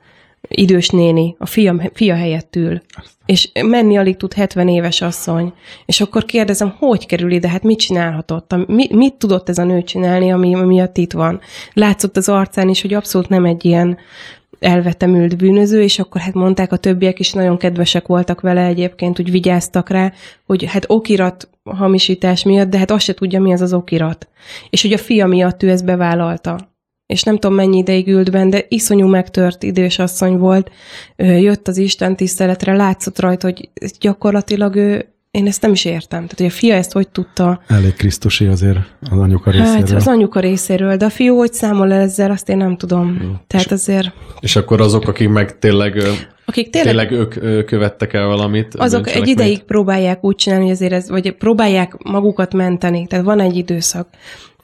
[0.48, 2.80] idős néni, a fia, fia helyett ül,
[3.26, 5.52] és menni alig tud 70 éves asszony,
[5.86, 9.82] és akkor kérdezem, hogy kerül ide, hát mit csinálhatott, mi, mit tudott ez a nő
[9.82, 11.40] csinálni, ami, ami miatt itt van.
[11.72, 13.98] Látszott az arcán is, hogy abszolút nem egy ilyen
[14.58, 19.30] elvetemült bűnöző, és akkor hát mondták a többiek is, nagyon kedvesek voltak vele egyébként, úgy
[19.30, 20.12] vigyáztak rá,
[20.46, 24.28] hogy hát okirat hamisítás miatt, de hát azt se tudja, mi az az okirat.
[24.70, 26.73] És hogy a fia miatt ő ezt bevállalta
[27.06, 30.70] és nem tudom mennyi ideig ült benne, de iszonyú megtört idős asszony volt,
[31.16, 33.68] jött az Isten tiszteletre, látszott rajta, hogy
[34.00, 36.20] gyakorlatilag ő, én ezt nem is értem.
[36.20, 37.60] Tehát, hogy a fia ezt hogy tudta...
[37.66, 38.78] Elég Krisztusi azért
[39.10, 39.74] az anyuka részéről.
[39.74, 43.18] Hát az anyuka részéről, de a fiú hogy számol el ezzel, azt én nem tudom.
[43.22, 43.30] Jó.
[43.46, 44.12] Tehát azért...
[44.40, 46.02] És akkor azok, akik meg tényleg,
[46.44, 48.74] akik tényleg, tényleg ők követtek el valamit.
[48.74, 53.06] Azok egy ideig próbálják úgy csinálni, hogy azért ez, vagy próbálják magukat menteni.
[53.06, 54.08] Tehát van egy időszak.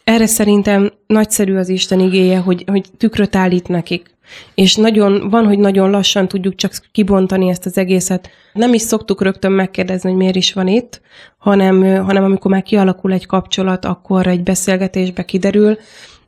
[0.05, 4.19] Erre szerintem nagyszerű az Isten igéje, hogy, hogy tükröt állít nekik.
[4.55, 8.31] És nagyon, van, hogy nagyon lassan tudjuk csak kibontani ezt az egészet.
[8.53, 11.01] Nem is szoktuk rögtön megkérdezni, hogy miért is van itt,
[11.39, 15.79] hanem, hanem amikor már kialakul egy kapcsolat, akkor egy beszélgetésbe kiderül.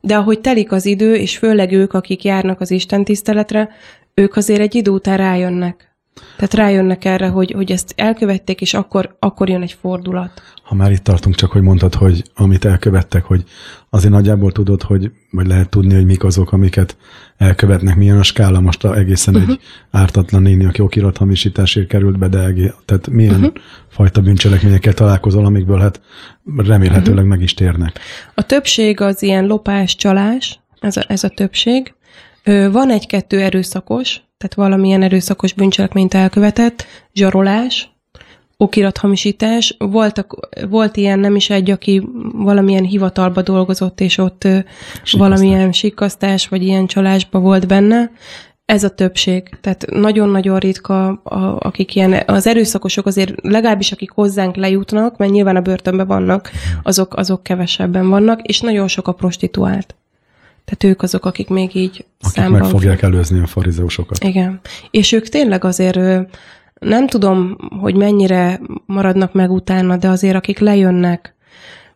[0.01, 3.69] De ahogy telik az idő, és főleg ők, akik járnak az Isten tiszteletre,
[4.13, 5.92] ők azért egy idő után rájönnek.
[6.35, 10.41] Tehát rájönnek erre, hogy, hogy ezt elkövették, és akkor, akkor jön egy fordulat.
[10.63, 13.43] Ha már itt tartunk, csak hogy mondtad, hogy amit elkövettek, hogy
[13.89, 16.97] azért nagyjából tudod, hogy, vagy lehet tudni, hogy mik azok, amiket
[17.37, 19.51] elkövetnek, milyen a skála, most egészen uh-huh.
[19.51, 19.59] egy
[19.91, 22.53] ártatlan néni, aki okirathamisításért került be, de
[22.85, 23.53] tehát milyen uh-huh.
[23.89, 26.01] fajta bűncselekményekkel találkozol, amikből hát
[26.57, 27.29] remélhetőleg uh-huh.
[27.29, 27.99] meg is térnek.
[28.33, 31.93] A többség az ilyen lopás, csalás, ez a, ez a többség.
[32.71, 37.89] Van egy-kettő erőszakos, tehát valamilyen erőszakos bűncselekményt elkövetett, zsarolás,
[38.57, 39.75] okirathamisítás.
[39.77, 45.11] Voltak, volt ilyen nem is egy, aki valamilyen hivatalba dolgozott, és ott sikasztás.
[45.11, 48.11] valamilyen sikasztás, vagy ilyen csalásba volt benne.
[48.65, 49.49] Ez a többség.
[49.61, 55.55] Tehát nagyon-nagyon ritka, a, akik ilyen, az erőszakosok azért legalábbis akik hozzánk lejutnak, mert nyilván
[55.55, 56.51] a börtönben vannak,
[56.83, 59.95] azok, azok kevesebben vannak, és nagyon sok a prostituált.
[60.65, 62.59] Tehát ők azok, akik még így akik számban...
[62.59, 64.23] meg fogják előzni a farizeusokat.
[64.23, 64.59] Igen.
[64.91, 65.99] És ők tényleg azért
[66.79, 71.35] nem tudom, hogy mennyire maradnak meg utána, de azért akik lejönnek,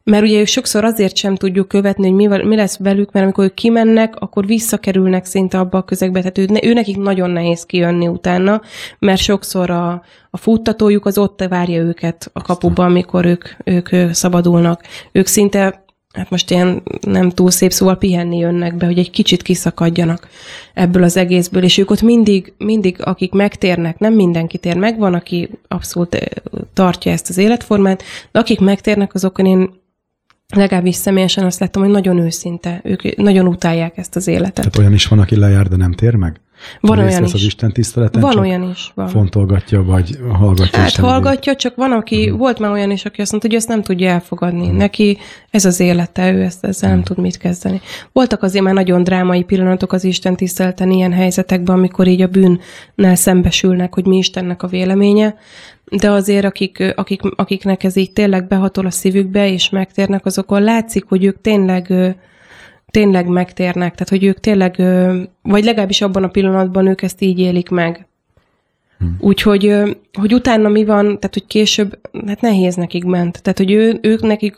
[0.03, 3.43] mert ugye ők sokszor azért sem tudjuk követni, hogy mi, mi lesz velük, mert amikor
[3.43, 6.19] ők kimennek, akkor visszakerülnek szinte abba a közegbe.
[6.19, 8.61] Tehát ő, ő nekik nagyon nehéz kijönni utána,
[8.99, 14.83] mert sokszor a, a futtatójuk az ott várja őket a kapuban, amikor ők, ők szabadulnak.
[15.11, 15.85] Ők szinte
[16.17, 20.27] hát most ilyen nem túl szép szóval pihenni jönnek be, hogy egy kicsit kiszakadjanak
[20.73, 25.13] ebből az egészből, és ők ott mindig, mindig akik megtérnek, nem mindenki tér meg, van,
[25.13, 26.21] aki abszolút eh,
[26.73, 29.69] tartja ezt az életformát, de akik megtérnek, azokon én
[30.55, 34.53] legalábbis személyesen azt láttam, hogy nagyon őszinte, ők nagyon utálják ezt az életet.
[34.53, 36.39] Tehát olyan is van, aki lejár, de nem tér meg?
[36.79, 37.33] Van olyan is.
[37.33, 38.21] az Isten tiszteleten?
[38.21, 38.91] Van olyan is.
[38.95, 39.07] Van.
[39.07, 42.37] Fontolgatja, vagy hallgatja Hát hallgatja, csak van, aki, uh-huh.
[42.37, 44.61] volt már olyan is, aki azt mondta, hogy ezt nem tudja elfogadni.
[44.61, 44.77] Uh-huh.
[44.77, 45.17] Neki
[45.49, 46.89] ez az élete, ő ezt, ezzel uh-huh.
[46.89, 47.81] nem tud mit kezdeni.
[48.11, 53.15] Voltak azért már nagyon drámai pillanatok az Isten tiszteleten ilyen helyzetekben, amikor így a bűnnel
[53.15, 55.35] szembesülnek, hogy mi Istennek a véleménye,
[55.91, 61.05] de azért akik, akik, akiknek ez így tényleg behatol a szívükbe, és megtérnek, azokon látszik,
[61.07, 61.93] hogy ők tényleg
[62.91, 64.75] tényleg megtérnek, tehát hogy ők tényleg,
[65.41, 68.07] vagy legalábbis abban a pillanatban ők ezt így élik meg.
[68.97, 69.17] Hmm.
[69.19, 69.73] Úgyhogy,
[70.19, 73.41] hogy utána mi van, tehát hogy később, hát nehéz nekik ment.
[73.41, 74.55] Tehát, hogy ő, ők nekik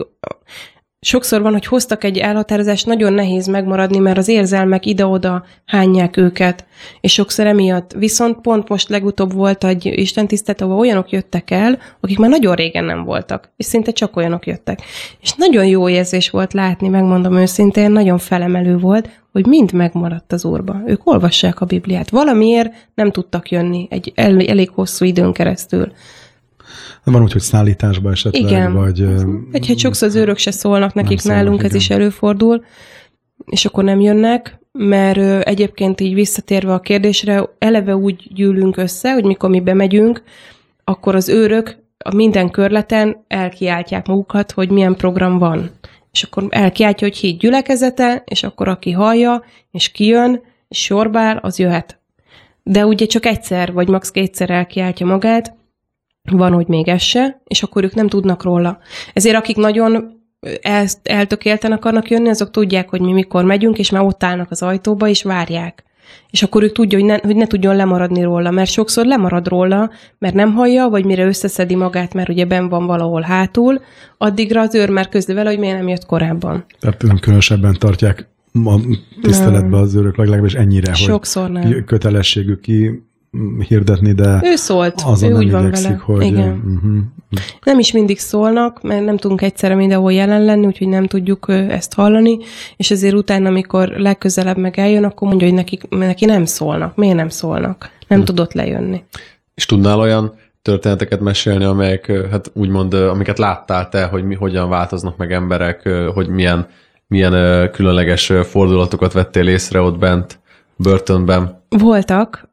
[1.02, 6.66] sokszor van, hogy hoztak egy elhatározást, nagyon nehéz megmaradni, mert az érzelmek ide-oda hányják őket,
[7.02, 7.94] és sokszor emiatt.
[7.94, 12.84] Viszont pont most legutóbb volt egy istentisztelt, ahol olyanok jöttek el, akik már nagyon régen
[12.84, 14.82] nem voltak, és szinte csak olyanok jöttek.
[15.22, 20.46] És nagyon jó érzés volt látni, megmondom őszintén, nagyon felemelő volt, hogy mind megmaradt az
[20.46, 20.82] úrba.
[20.86, 22.10] Ők olvassák a Bibliát.
[22.10, 25.92] Valamiért nem tudtak jönni egy elég hosszú időn keresztül.
[27.04, 28.74] Van úgy, hogy szállításba esetleg, Igen.
[28.74, 29.06] vagy...
[29.52, 31.70] Vagy hát sokszor az őrök se szólnak nekik szólnak, nálunk, igen.
[31.72, 32.64] ez is előfordul,
[33.46, 39.24] és akkor nem jönnek, mert egyébként így visszatérve a kérdésre, eleve úgy gyűlünk össze, hogy
[39.24, 40.24] mikor mi bemegyünk,
[40.84, 45.70] akkor az őrök a minden körleten elkiáltják magukat, hogy milyen program van.
[46.12, 51.60] És akkor elkiáltja, hogy hét gyülekezete, és akkor aki hallja, és kijön, és sorbál, az
[51.60, 52.00] jöhet.
[52.64, 54.12] De ugye csak egyszer, vagy max.
[54.12, 55.56] kétszer elkiáltja magát,
[56.32, 58.78] van, hogy még ez se, és akkor ők nem tudnak róla.
[59.14, 60.18] Ezért akik nagyon
[60.62, 64.62] el, eltökélten akarnak jönni, azok tudják, hogy mi mikor megyünk, és már ott állnak az
[64.62, 65.84] ajtóba, és várják.
[66.30, 69.90] És akkor ők tudja, hogy ne, hogy ne tudjon lemaradni róla, mert sokszor lemarad róla,
[70.18, 73.82] mert nem hallja, vagy mire összeszedi magát, mert ugye ben van valahol hátul,
[74.18, 76.66] addigra az őr már közli vele, hogy miért nem jött korábban.
[76.80, 78.80] Tehát nem különösebben tartják a
[79.22, 81.84] tiszteletbe az őrök legalábbis ennyire, Sokszor hogy nem.
[81.86, 83.04] kötelességük ki
[83.68, 86.02] hirdetni, de ő szólt, azon ő nem úgy van igyekszik, vele.
[86.06, 86.26] hogy...
[86.26, 86.50] Igen.
[86.50, 86.98] Uh-huh.
[87.64, 91.94] Nem is mindig szólnak, mert nem tudunk egyszerre mindenhol jelen lenni, úgyhogy nem tudjuk ezt
[91.94, 92.38] hallani,
[92.78, 96.96] és ezért utána, amikor legközelebb meg eljön, akkor mondja, hogy neki, neki nem szólnak.
[96.96, 97.90] Miért nem szólnak?
[98.08, 98.26] Nem hm.
[98.26, 99.04] tudott lejönni.
[99.56, 105.18] És tudnál olyan történeteket mesélni, amelyek, hát úgymond, amiket láttál te, hogy mi, hogyan változnak
[105.18, 106.68] meg emberek, hogy milyen,
[107.08, 110.40] milyen különleges fordulatokat vettél észre ott bent,
[110.80, 111.64] börtönben?
[111.70, 112.50] Voltak.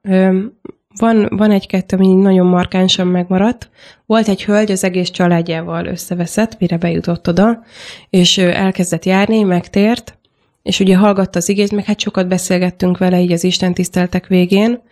[0.99, 3.71] van, van egy-kettő, ami nagyon markánsan megmaradt.
[4.07, 7.63] Volt egy hölgy, az egész családjával összeveszett, mire bejutott oda,
[8.11, 10.19] és elkezdett járni, megtért,
[10.63, 14.83] és ugye hallgatta az igét, meg hát sokat beszélgettünk vele így az Isten tiszteltek végén,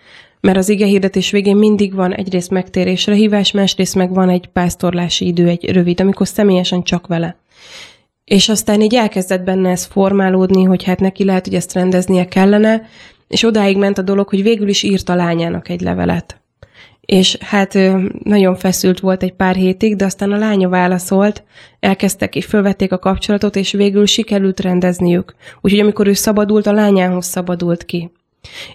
[0.41, 5.27] mert az ige hirdetés végén mindig van egyrészt megtérésre hívás, másrészt meg van egy pásztorlási
[5.27, 7.37] idő, egy rövid, amikor személyesen csak vele.
[8.25, 12.83] És aztán így elkezdett benne ez formálódni, hogy hát neki lehet, hogy ezt rendeznie kellene,
[13.29, 16.39] és odáig ment a dolog, hogy végül is írt a lányának egy levelet.
[17.01, 17.79] És hát
[18.23, 21.43] nagyon feszült volt egy pár hétig, de aztán a lánya válaszolt,
[21.81, 25.35] elkezdtek és fölvették a kapcsolatot, és végül sikerült rendezniük.
[25.61, 28.11] Úgyhogy amikor ő szabadult, a lányához szabadult ki.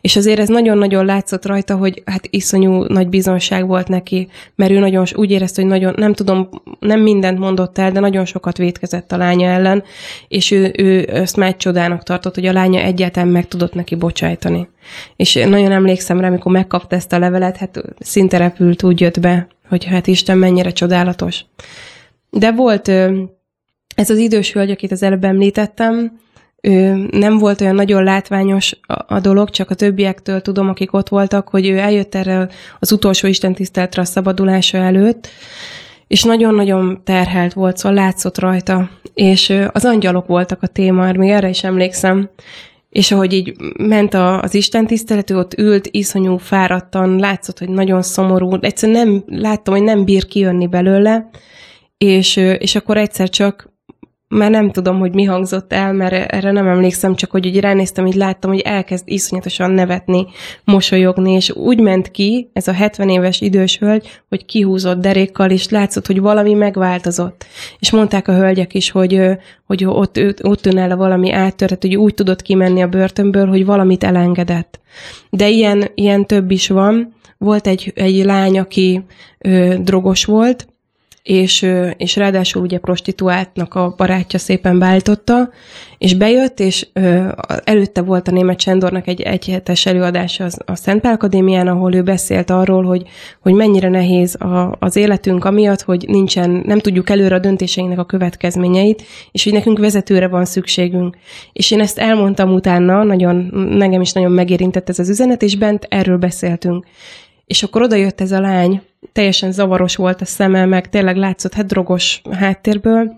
[0.01, 4.79] És azért ez nagyon-nagyon látszott rajta, hogy hát iszonyú nagy bizonság volt neki, mert ő
[4.79, 6.49] nagyon úgy érezte, hogy nagyon, nem tudom,
[6.79, 9.83] nem mindent mondott el, de nagyon sokat vétkezett a lánya ellen,
[10.27, 14.69] és ő, ő ezt már csodának tartott, hogy a lánya egyáltalán meg tudott neki bocsájtani.
[15.15, 19.47] És nagyon emlékszem rá, amikor megkapta ezt a levelet, hát szinte repült, úgy jött be,
[19.69, 21.45] hogy hát Isten mennyire csodálatos.
[22.29, 22.87] De volt
[23.95, 26.19] ez az idős hölgy, akit az előbb említettem,
[26.61, 28.75] ő nem volt olyan nagyon látványos
[29.07, 32.49] a, dolog, csak a többiektől tudom, akik ott voltak, hogy ő eljött erre
[32.79, 35.29] az utolsó istentiszteltre a szabadulása előtt,
[36.07, 41.49] és nagyon-nagyon terhelt volt, szóval látszott rajta, és az angyalok voltak a téma, még erre
[41.49, 42.29] is emlékszem,
[42.89, 48.01] és ahogy így ment a, az Isten tisztelet, ott ült, iszonyú fáradtan, látszott, hogy nagyon
[48.01, 51.29] szomorú, egyszerűen nem, láttam, hogy nem bír kijönni belőle,
[51.97, 53.68] és, és akkor egyszer csak
[54.29, 58.05] már nem tudom, hogy mi hangzott el, mert erre nem emlékszem, csak hogy így ránéztem,
[58.05, 60.27] így láttam, hogy elkezd iszonyatosan nevetni,
[60.63, 65.69] mosolyogni, és úgy ment ki, ez a 70 éves idős hölgy, hogy kihúzott derékkal, és
[65.69, 67.45] látszott, hogy valami megváltozott.
[67.79, 69.21] És mondták a hölgyek is, hogy,
[69.65, 74.79] hogy ott, ott el valami áttörhet, hogy úgy tudott kimenni a börtönből, hogy valamit elengedett.
[75.29, 77.13] De ilyen, ilyen több is van.
[77.37, 79.03] Volt egy, egy lány, aki
[79.37, 80.67] ö, drogos volt,
[81.23, 81.65] és,
[81.97, 85.49] és ráadásul ugye prostituáltnak a barátja szépen beállította,
[85.97, 86.87] és bejött, és
[87.63, 92.49] előtte volt a német Csendornak egy egyhetes előadása a Szent Pál Akadémián, ahol ő beszélt
[92.49, 93.07] arról, hogy,
[93.41, 98.05] hogy mennyire nehéz a, az életünk amiatt, hogy nincsen, nem tudjuk előre a döntéseinknek a
[98.05, 101.17] következményeit, és hogy nekünk vezetőre van szükségünk.
[101.53, 103.35] És én ezt elmondtam utána, nagyon,
[103.69, 106.85] nekem is nagyon megérintett ez az üzenet, és bent erről beszéltünk.
[107.49, 108.81] És akkor oda jött ez a lány,
[109.11, 113.13] teljesen zavaros volt a szeme, meg tényleg látszott hát drogos háttérből,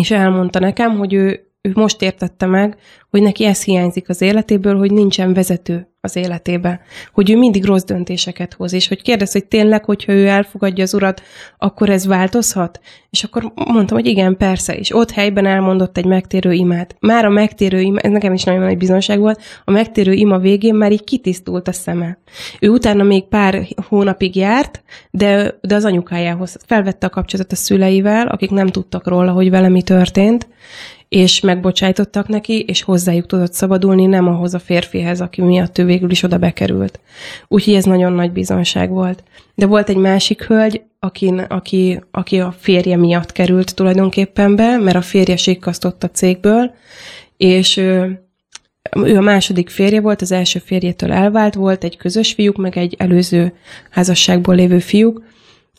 [0.00, 2.76] és elmondta nekem, hogy ő, ő most értette meg,
[3.10, 6.80] hogy neki ez hiányzik az életéből, hogy nincsen vezető az életébe,
[7.12, 10.94] hogy ő mindig rossz döntéseket hoz, és hogy kérdez, hogy tényleg, hogyha ő elfogadja az
[10.94, 11.22] urat,
[11.58, 12.80] akkor ez változhat?
[13.10, 16.96] És akkor mondtam, hogy igen, persze, és ott helyben elmondott egy megtérő imát.
[17.00, 20.74] Már a megtérő ima, ez nekem is nagyon nagy bizonság volt, a megtérő ima végén
[20.74, 22.18] már így kitisztult a szeme.
[22.60, 28.26] Ő utána még pár hónapig járt, de, de az anyukájához felvette a kapcsolatot a szüleivel,
[28.26, 30.48] akik nem tudtak róla, hogy vele mi történt,
[31.08, 36.10] és megbocsájtottak neki, és hozzájuk tudott szabadulni, nem ahhoz a férfihez, aki miatt ő végül
[36.10, 37.00] is oda bekerült.
[37.48, 39.22] Úgyhogy ez nagyon nagy bizonság volt.
[39.54, 44.96] De volt egy másik hölgy, aki, aki, aki a férje miatt került tulajdonképpen be, mert
[44.96, 46.74] a férje sikkasztott a cégből,
[47.36, 48.20] és ő,
[48.96, 52.94] ő a második férje volt, az első férjétől elvált volt, egy közös fiúk, meg egy
[52.98, 53.52] előző
[53.90, 55.22] házasságból lévő fiúk,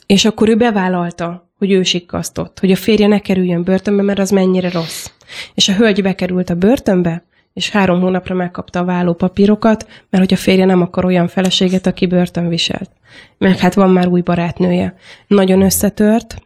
[0.06, 4.30] és akkor ő bevállalta, hogy ő sikkasztott, hogy a férje ne kerüljön börtönbe, mert az
[4.30, 5.08] mennyire rossz.
[5.54, 10.42] És a hölgy bekerült a börtönbe, és három hónapra megkapta a vállópapírokat, mert hogy a
[10.42, 12.90] férje nem akar olyan feleséget, aki börtön viselt.
[13.38, 14.96] Meg hát van már új barátnője.
[15.28, 16.42] Nagyon összetört,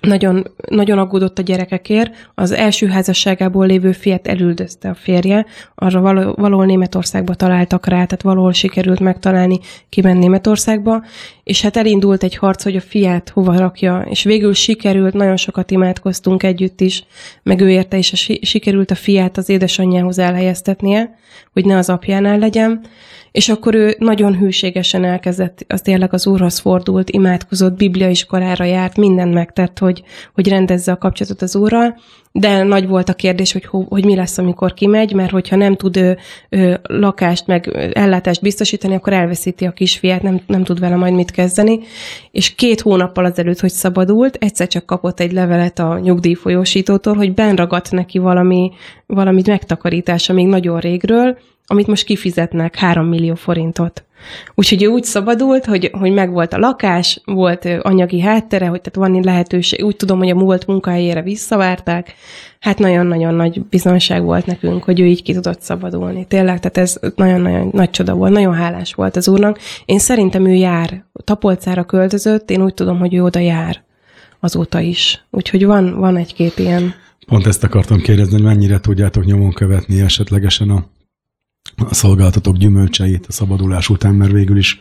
[0.00, 2.30] nagyon, nagyon aggódott a gyerekekért.
[2.34, 8.22] Az első házasságából lévő fiat elüldözte a férje, arra való, valahol Németországba találtak rá, tehát
[8.22, 11.04] valahol sikerült megtalálni, kimenni Németországba,
[11.44, 15.70] és hát elindult egy harc, hogy a fiát hova rakja, és végül sikerült, nagyon sokat
[15.70, 17.04] imádkoztunk együtt is,
[17.42, 21.18] meg ő érte, és sikerült a fiát az édesanyjához elhelyeztetnie,
[21.52, 22.80] hogy ne az apjánál legyen,
[23.32, 29.34] és akkor ő nagyon hűségesen elkezdett, az tényleg az úrhoz fordult, imádkozott, bibliaiskolára járt, mindent
[29.34, 30.02] megtett, hogy,
[30.34, 31.96] hogy rendezze a kapcsolatot az úrral,
[32.32, 35.96] de nagy volt a kérdés, hogy, hogy mi lesz, amikor kimegy, mert hogyha nem tud
[35.96, 36.18] ő,
[36.48, 41.30] ő lakást meg ellátást biztosítani, akkor elveszíti a kisfiát, nem, nem tud vele majd mit
[41.30, 41.80] kezdeni.
[42.30, 47.90] És két hónappal azelőtt, hogy szabadult, egyszer csak kapott egy levelet a nyugdíjfolyósítótól, hogy benragadt
[47.90, 48.70] neki valami,
[49.06, 51.38] valami megtakarítása még nagyon régről,
[51.70, 54.02] amit most kifizetnek 3 millió forintot.
[54.54, 59.22] Úgyhogy ő úgy szabadult, hogy, hogy megvolt a lakás, volt anyagi háttere, hogy tehát van
[59.24, 59.84] lehetőség.
[59.84, 62.14] Úgy tudom, hogy a múlt munkahelyére visszavárták.
[62.60, 66.26] Hát nagyon-nagyon nagy bizonság volt nekünk, hogy ő így ki tudott szabadulni.
[66.26, 68.32] Tényleg, tehát ez nagyon-nagyon nagy csoda volt.
[68.32, 69.58] Nagyon hálás volt az úrnak.
[69.84, 71.04] Én szerintem ő jár.
[71.24, 73.82] Tapolcára költözött, én úgy tudom, hogy ő oda jár
[74.40, 75.24] azóta is.
[75.30, 76.94] Úgyhogy van, van egy-két ilyen.
[77.26, 80.84] Pont ezt akartam kérdezni, hogy mennyire tudjátok nyomon követni esetlegesen a
[81.78, 84.80] a szolgáltatók gyümölcseit a szabadulás után, mert végül is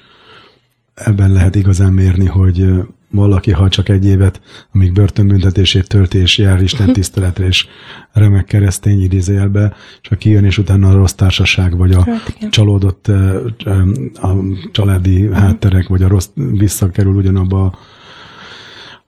[0.93, 2.65] ebben lehet igazán mérni, hogy
[3.09, 4.41] valaki, ha csak egy évet,
[4.73, 7.67] amíg börtönbüntetését tölti, és jár Isten tiszteletre, és
[8.11, 13.07] remek keresztény idézélbe, és aki jön, és utána a rossz társaság, vagy a hát, csalódott
[14.13, 14.35] a
[14.71, 17.77] családi hátterek, vagy a rossz visszakerül ugyanabba a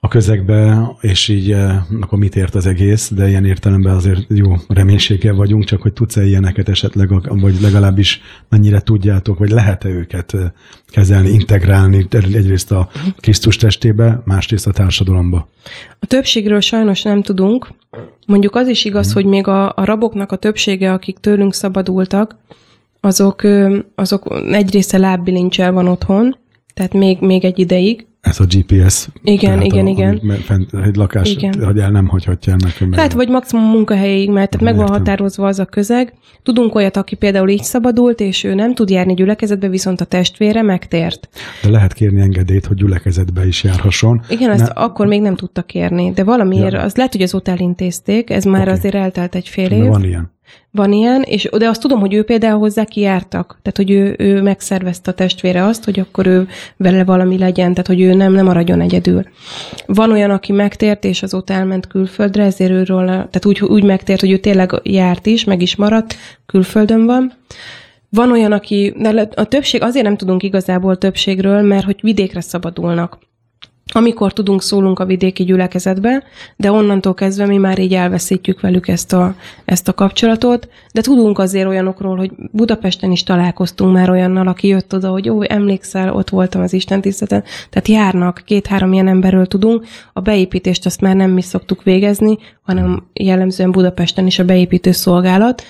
[0.02, 4.56] a közegbe, és így eh, akkor mit ért az egész, de ilyen értelemben azért jó
[4.68, 10.52] reménységgel vagyunk, csak hogy tudsz-e ilyeneket esetleg, vagy legalábbis mennyire tudjátok, vagy lehet-e őket eh,
[10.88, 15.50] kezelni, integrálni egyrészt a Krisztus testébe, másrészt a társadalomba?
[16.00, 17.68] A többségről sajnos nem tudunk.
[18.26, 19.14] Mondjuk az is igaz, hmm.
[19.14, 22.38] hogy még a, a raboknak a többsége, akik tőlünk szabadultak,
[23.00, 23.42] azok,
[23.96, 26.38] azok egy része lábbilincsel van otthon,
[26.74, 29.10] tehát még, még egy ideig, ez a GPS.
[29.24, 30.22] Igen, igen, a, igen.
[30.46, 31.64] Fent, egy lakás, igen.
[31.64, 32.58] hogy el nem hagyhatja el
[32.88, 33.00] meg.
[33.00, 36.14] Hát, vagy maximum munkahelyeig, mert tehát meg van határozva az a közeg.
[36.44, 40.62] Tudunk olyat, aki például így szabadult, és ő nem tud járni gyülekezetbe, viszont a testvére
[40.62, 41.30] megtért.
[41.64, 44.22] De lehet kérni engedélyt, hogy gyülekezetbe is járhasson.
[44.30, 44.84] Igen, ezt ne...
[44.84, 46.82] akkor még nem tudta kérni, de valamiért, ja.
[46.82, 48.74] az lehet, hogy azóta elintézték, ez már okay.
[48.74, 49.84] azért eltelt egy fél év.
[49.84, 50.38] De van ilyen.
[50.72, 53.60] Van ilyen, és de azt tudom, hogy ő például hozzá kijártak.
[53.62, 56.48] Tehát, hogy ő, ő megszervezte a testvére azt, hogy akkor ő
[56.78, 59.24] vele valami legyen, tehát, hogy ő nem, nem maradjon egyedül.
[59.86, 64.32] Van olyan, aki megtért, és azóta elment külföldre, ezért őről, tehát úgy, úgy megtért, hogy
[64.32, 67.34] ő tényleg járt is, meg is maradt, külföldön van.
[68.10, 73.18] Van olyan, aki, de a többség, azért nem tudunk igazából többségről, mert hogy vidékre szabadulnak
[73.92, 76.24] amikor tudunk, szólunk a vidéki gyülekezetbe,
[76.56, 79.36] de onnantól kezdve mi már így elveszítjük velük ezt a,
[79.66, 84.94] ezt a kapcsolatot, de tudunk azért olyanokról, hogy Budapesten is találkoztunk már olyannal, aki jött
[84.94, 89.86] oda, hogy ó, emlékszel, ott voltam az Isten tiszteleten, tehát járnak, két-három ilyen emberről tudunk,
[90.14, 95.64] a beépítést azt már nem mi szoktuk végezni, hanem jellemzően Budapesten is a beépítő szolgálat.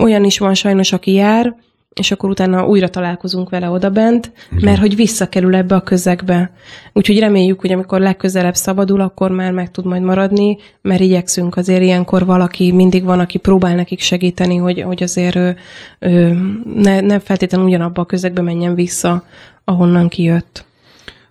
[0.00, 1.54] Olyan is van sajnos, aki jár,
[1.94, 4.64] és akkor utána újra találkozunk vele odabent, Igen.
[4.64, 6.52] mert hogy visszakerül ebbe a közegbe.
[6.92, 11.82] Úgyhogy reméljük, hogy amikor legközelebb szabadul, akkor már meg tud majd maradni, mert igyekszünk azért
[11.82, 15.56] ilyenkor valaki, mindig van, aki próbál nekik segíteni, hogy, hogy azért ő,
[15.98, 16.38] ő
[16.74, 19.24] ne, ne feltétlenül ugyanabba a közegbe menjen vissza,
[19.64, 20.66] ahonnan kijött.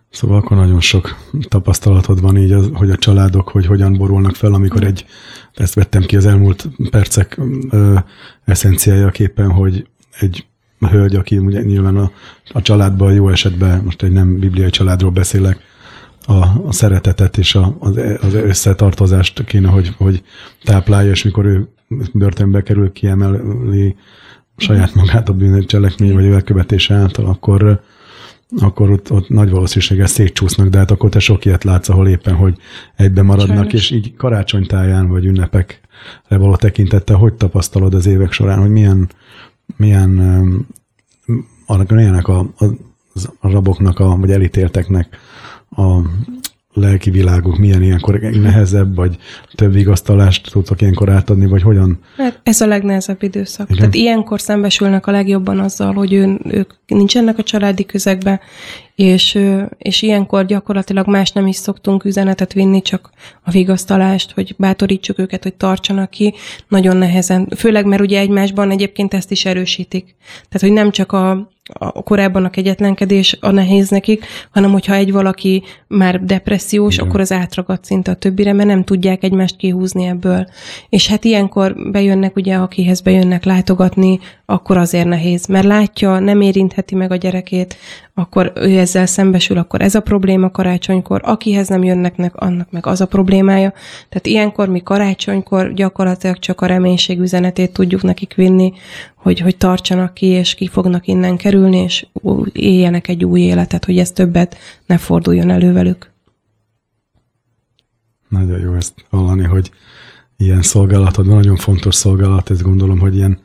[0.09, 1.15] Szóval akkor nagyon sok
[1.47, 5.05] tapasztalatod van így, hogy a családok, hogy hogyan borulnak fel, amikor egy,
[5.53, 7.39] ezt vettem ki az elmúlt percek
[7.69, 7.95] ö,
[8.45, 9.87] eszenciájaképpen, hogy
[10.19, 10.45] egy
[10.79, 12.11] hölgy, aki ugye nyilván a,
[12.47, 15.59] a családban jó esetben, most egy nem bibliai családról beszélek,
[16.27, 20.23] a, a szeretetet és a, az, az összetartozást kéne, hogy, hogy
[20.63, 21.67] táplálja, és mikor ő
[22.13, 23.95] börtönbe kerül, kiemeli
[24.57, 27.81] saját magát a bűncselekmény vagy elkövetése által, akkor,
[28.59, 32.35] akkor ott, ott nagy valószínűséggel szétcsúsznak, de hát akkor te sok ilyet látsz, ahol éppen,
[32.35, 32.57] hogy
[32.95, 33.73] egybe maradnak, Sajnos.
[33.73, 35.79] és így karácsonytáján vagy ünnepekre
[36.29, 39.09] való tekintette, hogy tapasztalod az évek során, hogy milyen
[39.77, 40.19] milyen
[41.65, 42.65] annak milyenek a, a,
[43.39, 45.17] a raboknak, a, vagy elítélteknek
[45.69, 46.01] a
[46.77, 49.17] lelki világuk milyen ilyenkor nehezebb, vagy
[49.55, 51.99] több vigasztalást tudtok ilyenkor átadni, vagy hogyan?
[52.17, 53.65] Hát ez a legnehezebb időszak.
[53.65, 53.77] Igen?
[53.77, 58.39] Tehát ilyenkor szembesülnek a legjobban azzal, hogy ő, ők nincsenek a családi közegben,
[58.95, 59.39] és,
[59.77, 63.09] és ilyenkor gyakorlatilag más nem is szoktunk üzenetet vinni, csak
[63.43, 66.33] a vigasztalást, hogy bátorítsuk őket, hogy tartsanak ki,
[66.67, 67.47] nagyon nehezen.
[67.55, 70.15] Főleg, mert ugye egymásban egyébként ezt is erősítik.
[70.49, 75.11] Tehát, hogy nem csak a, a korábban a kegyetlenkedés a nehéz nekik, hanem hogyha egy
[75.11, 77.07] valaki már depressziós, Igen.
[77.07, 80.47] akkor az átragad szinte a többire, mert nem tudják egymást kihúzni ebből.
[80.89, 86.95] És hát ilyenkor bejönnek, ugye, akihez bejönnek látogatni, akkor azért nehéz, mert látja, nem érintheti
[86.95, 87.77] meg a gyerekét,
[88.13, 93.01] akkor ő ezzel szembesül, akkor ez a probléma karácsonykor, akihez nem jönnek, annak meg az
[93.01, 93.73] a problémája.
[94.09, 98.73] Tehát ilyenkor mi karácsonykor gyakorlatilag csak a reménység üzenetét tudjuk nekik vinni,
[99.17, 102.05] hogy, hogy tartsanak ki, és ki fognak innen kerülni, és
[102.51, 106.11] éljenek egy új életet, hogy ez többet ne forduljon elő velük.
[108.29, 109.71] Nagyon jó ezt hallani, hogy
[110.37, 113.39] ilyen szolgálatod, nagyon fontos szolgálat, ezt gondolom, hogy ilyen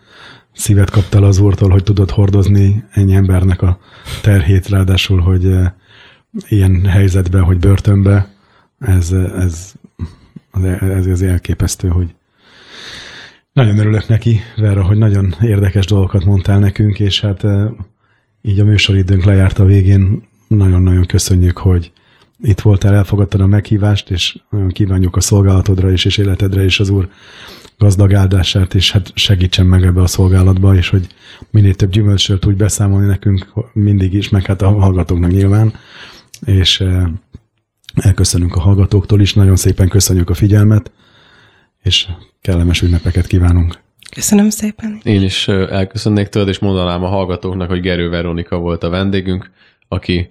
[0.53, 3.79] szívet kaptál az úrtól, hogy tudod hordozni ennyi embernek a
[4.23, 5.73] terhét, ráadásul, hogy eh,
[6.49, 8.29] ilyen helyzetben, hogy börtönbe,
[8.79, 9.73] ez, ez,
[10.81, 12.15] ez, ez elképesztő, hogy
[13.53, 17.71] nagyon örülök neki, Vera, hogy nagyon érdekes dolgokat mondtál nekünk, és hát eh,
[18.43, 20.23] így a műsoridőnk lejárt a végén.
[20.49, 21.93] Nagyon-nagyon köszönjük, hogy
[22.43, 26.89] itt voltál, elfogadtad a meghívást, és nagyon kívánjuk a szolgálatodra is, és életedre is az
[26.89, 27.09] Úr
[27.79, 31.07] gazdag áldását, és hát segítsen meg ebbe a szolgálatba, és hogy
[31.51, 35.73] minél több gyümölcsről tudj beszámolni nekünk mindig is, meg hát a hallgatóknak nyilván,
[36.45, 37.05] és eh,
[37.95, 40.91] elköszönünk a hallgatóktól is, nagyon szépen köszönjük a figyelmet,
[41.83, 42.09] és
[42.41, 43.79] kellemes ünnepeket kívánunk.
[44.15, 45.01] Köszönöm szépen.
[45.03, 49.51] Én is elköszönnék tőled, és mondanám a hallgatóknak, hogy Gerő Veronika volt a vendégünk,
[49.89, 50.29] aki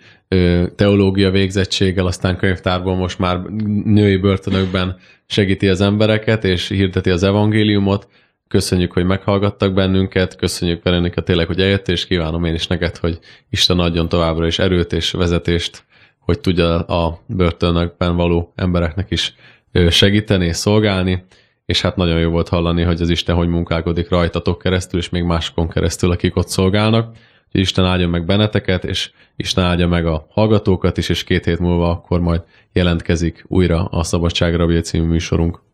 [0.75, 3.39] teológia végzettséggel, aztán könyvtárból most már
[3.83, 8.07] női börtönökben segíti az embereket, és hirdeti az evangéliumot.
[8.47, 13.19] Köszönjük, hogy meghallgattak bennünket, köszönjük Veronika tényleg, hogy eljöttél, és kívánom én is neked, hogy
[13.49, 15.83] Isten adjon továbbra is erőt és vezetést,
[16.19, 19.35] hogy tudja a börtönökben való embereknek is
[19.89, 21.23] segíteni szolgálni
[21.71, 25.23] és hát nagyon jó volt hallani, hogy az Isten hogy munkálkodik rajtatok keresztül, és még
[25.23, 27.17] máskon keresztül, akik ott szolgálnak.
[27.51, 31.59] Hogy Isten áldja meg benneteket, és Isten áldja meg a hallgatókat is, és két hét
[31.59, 32.41] múlva akkor majd
[32.73, 35.61] jelentkezik újra a Szabadság Rabja című műsorunk.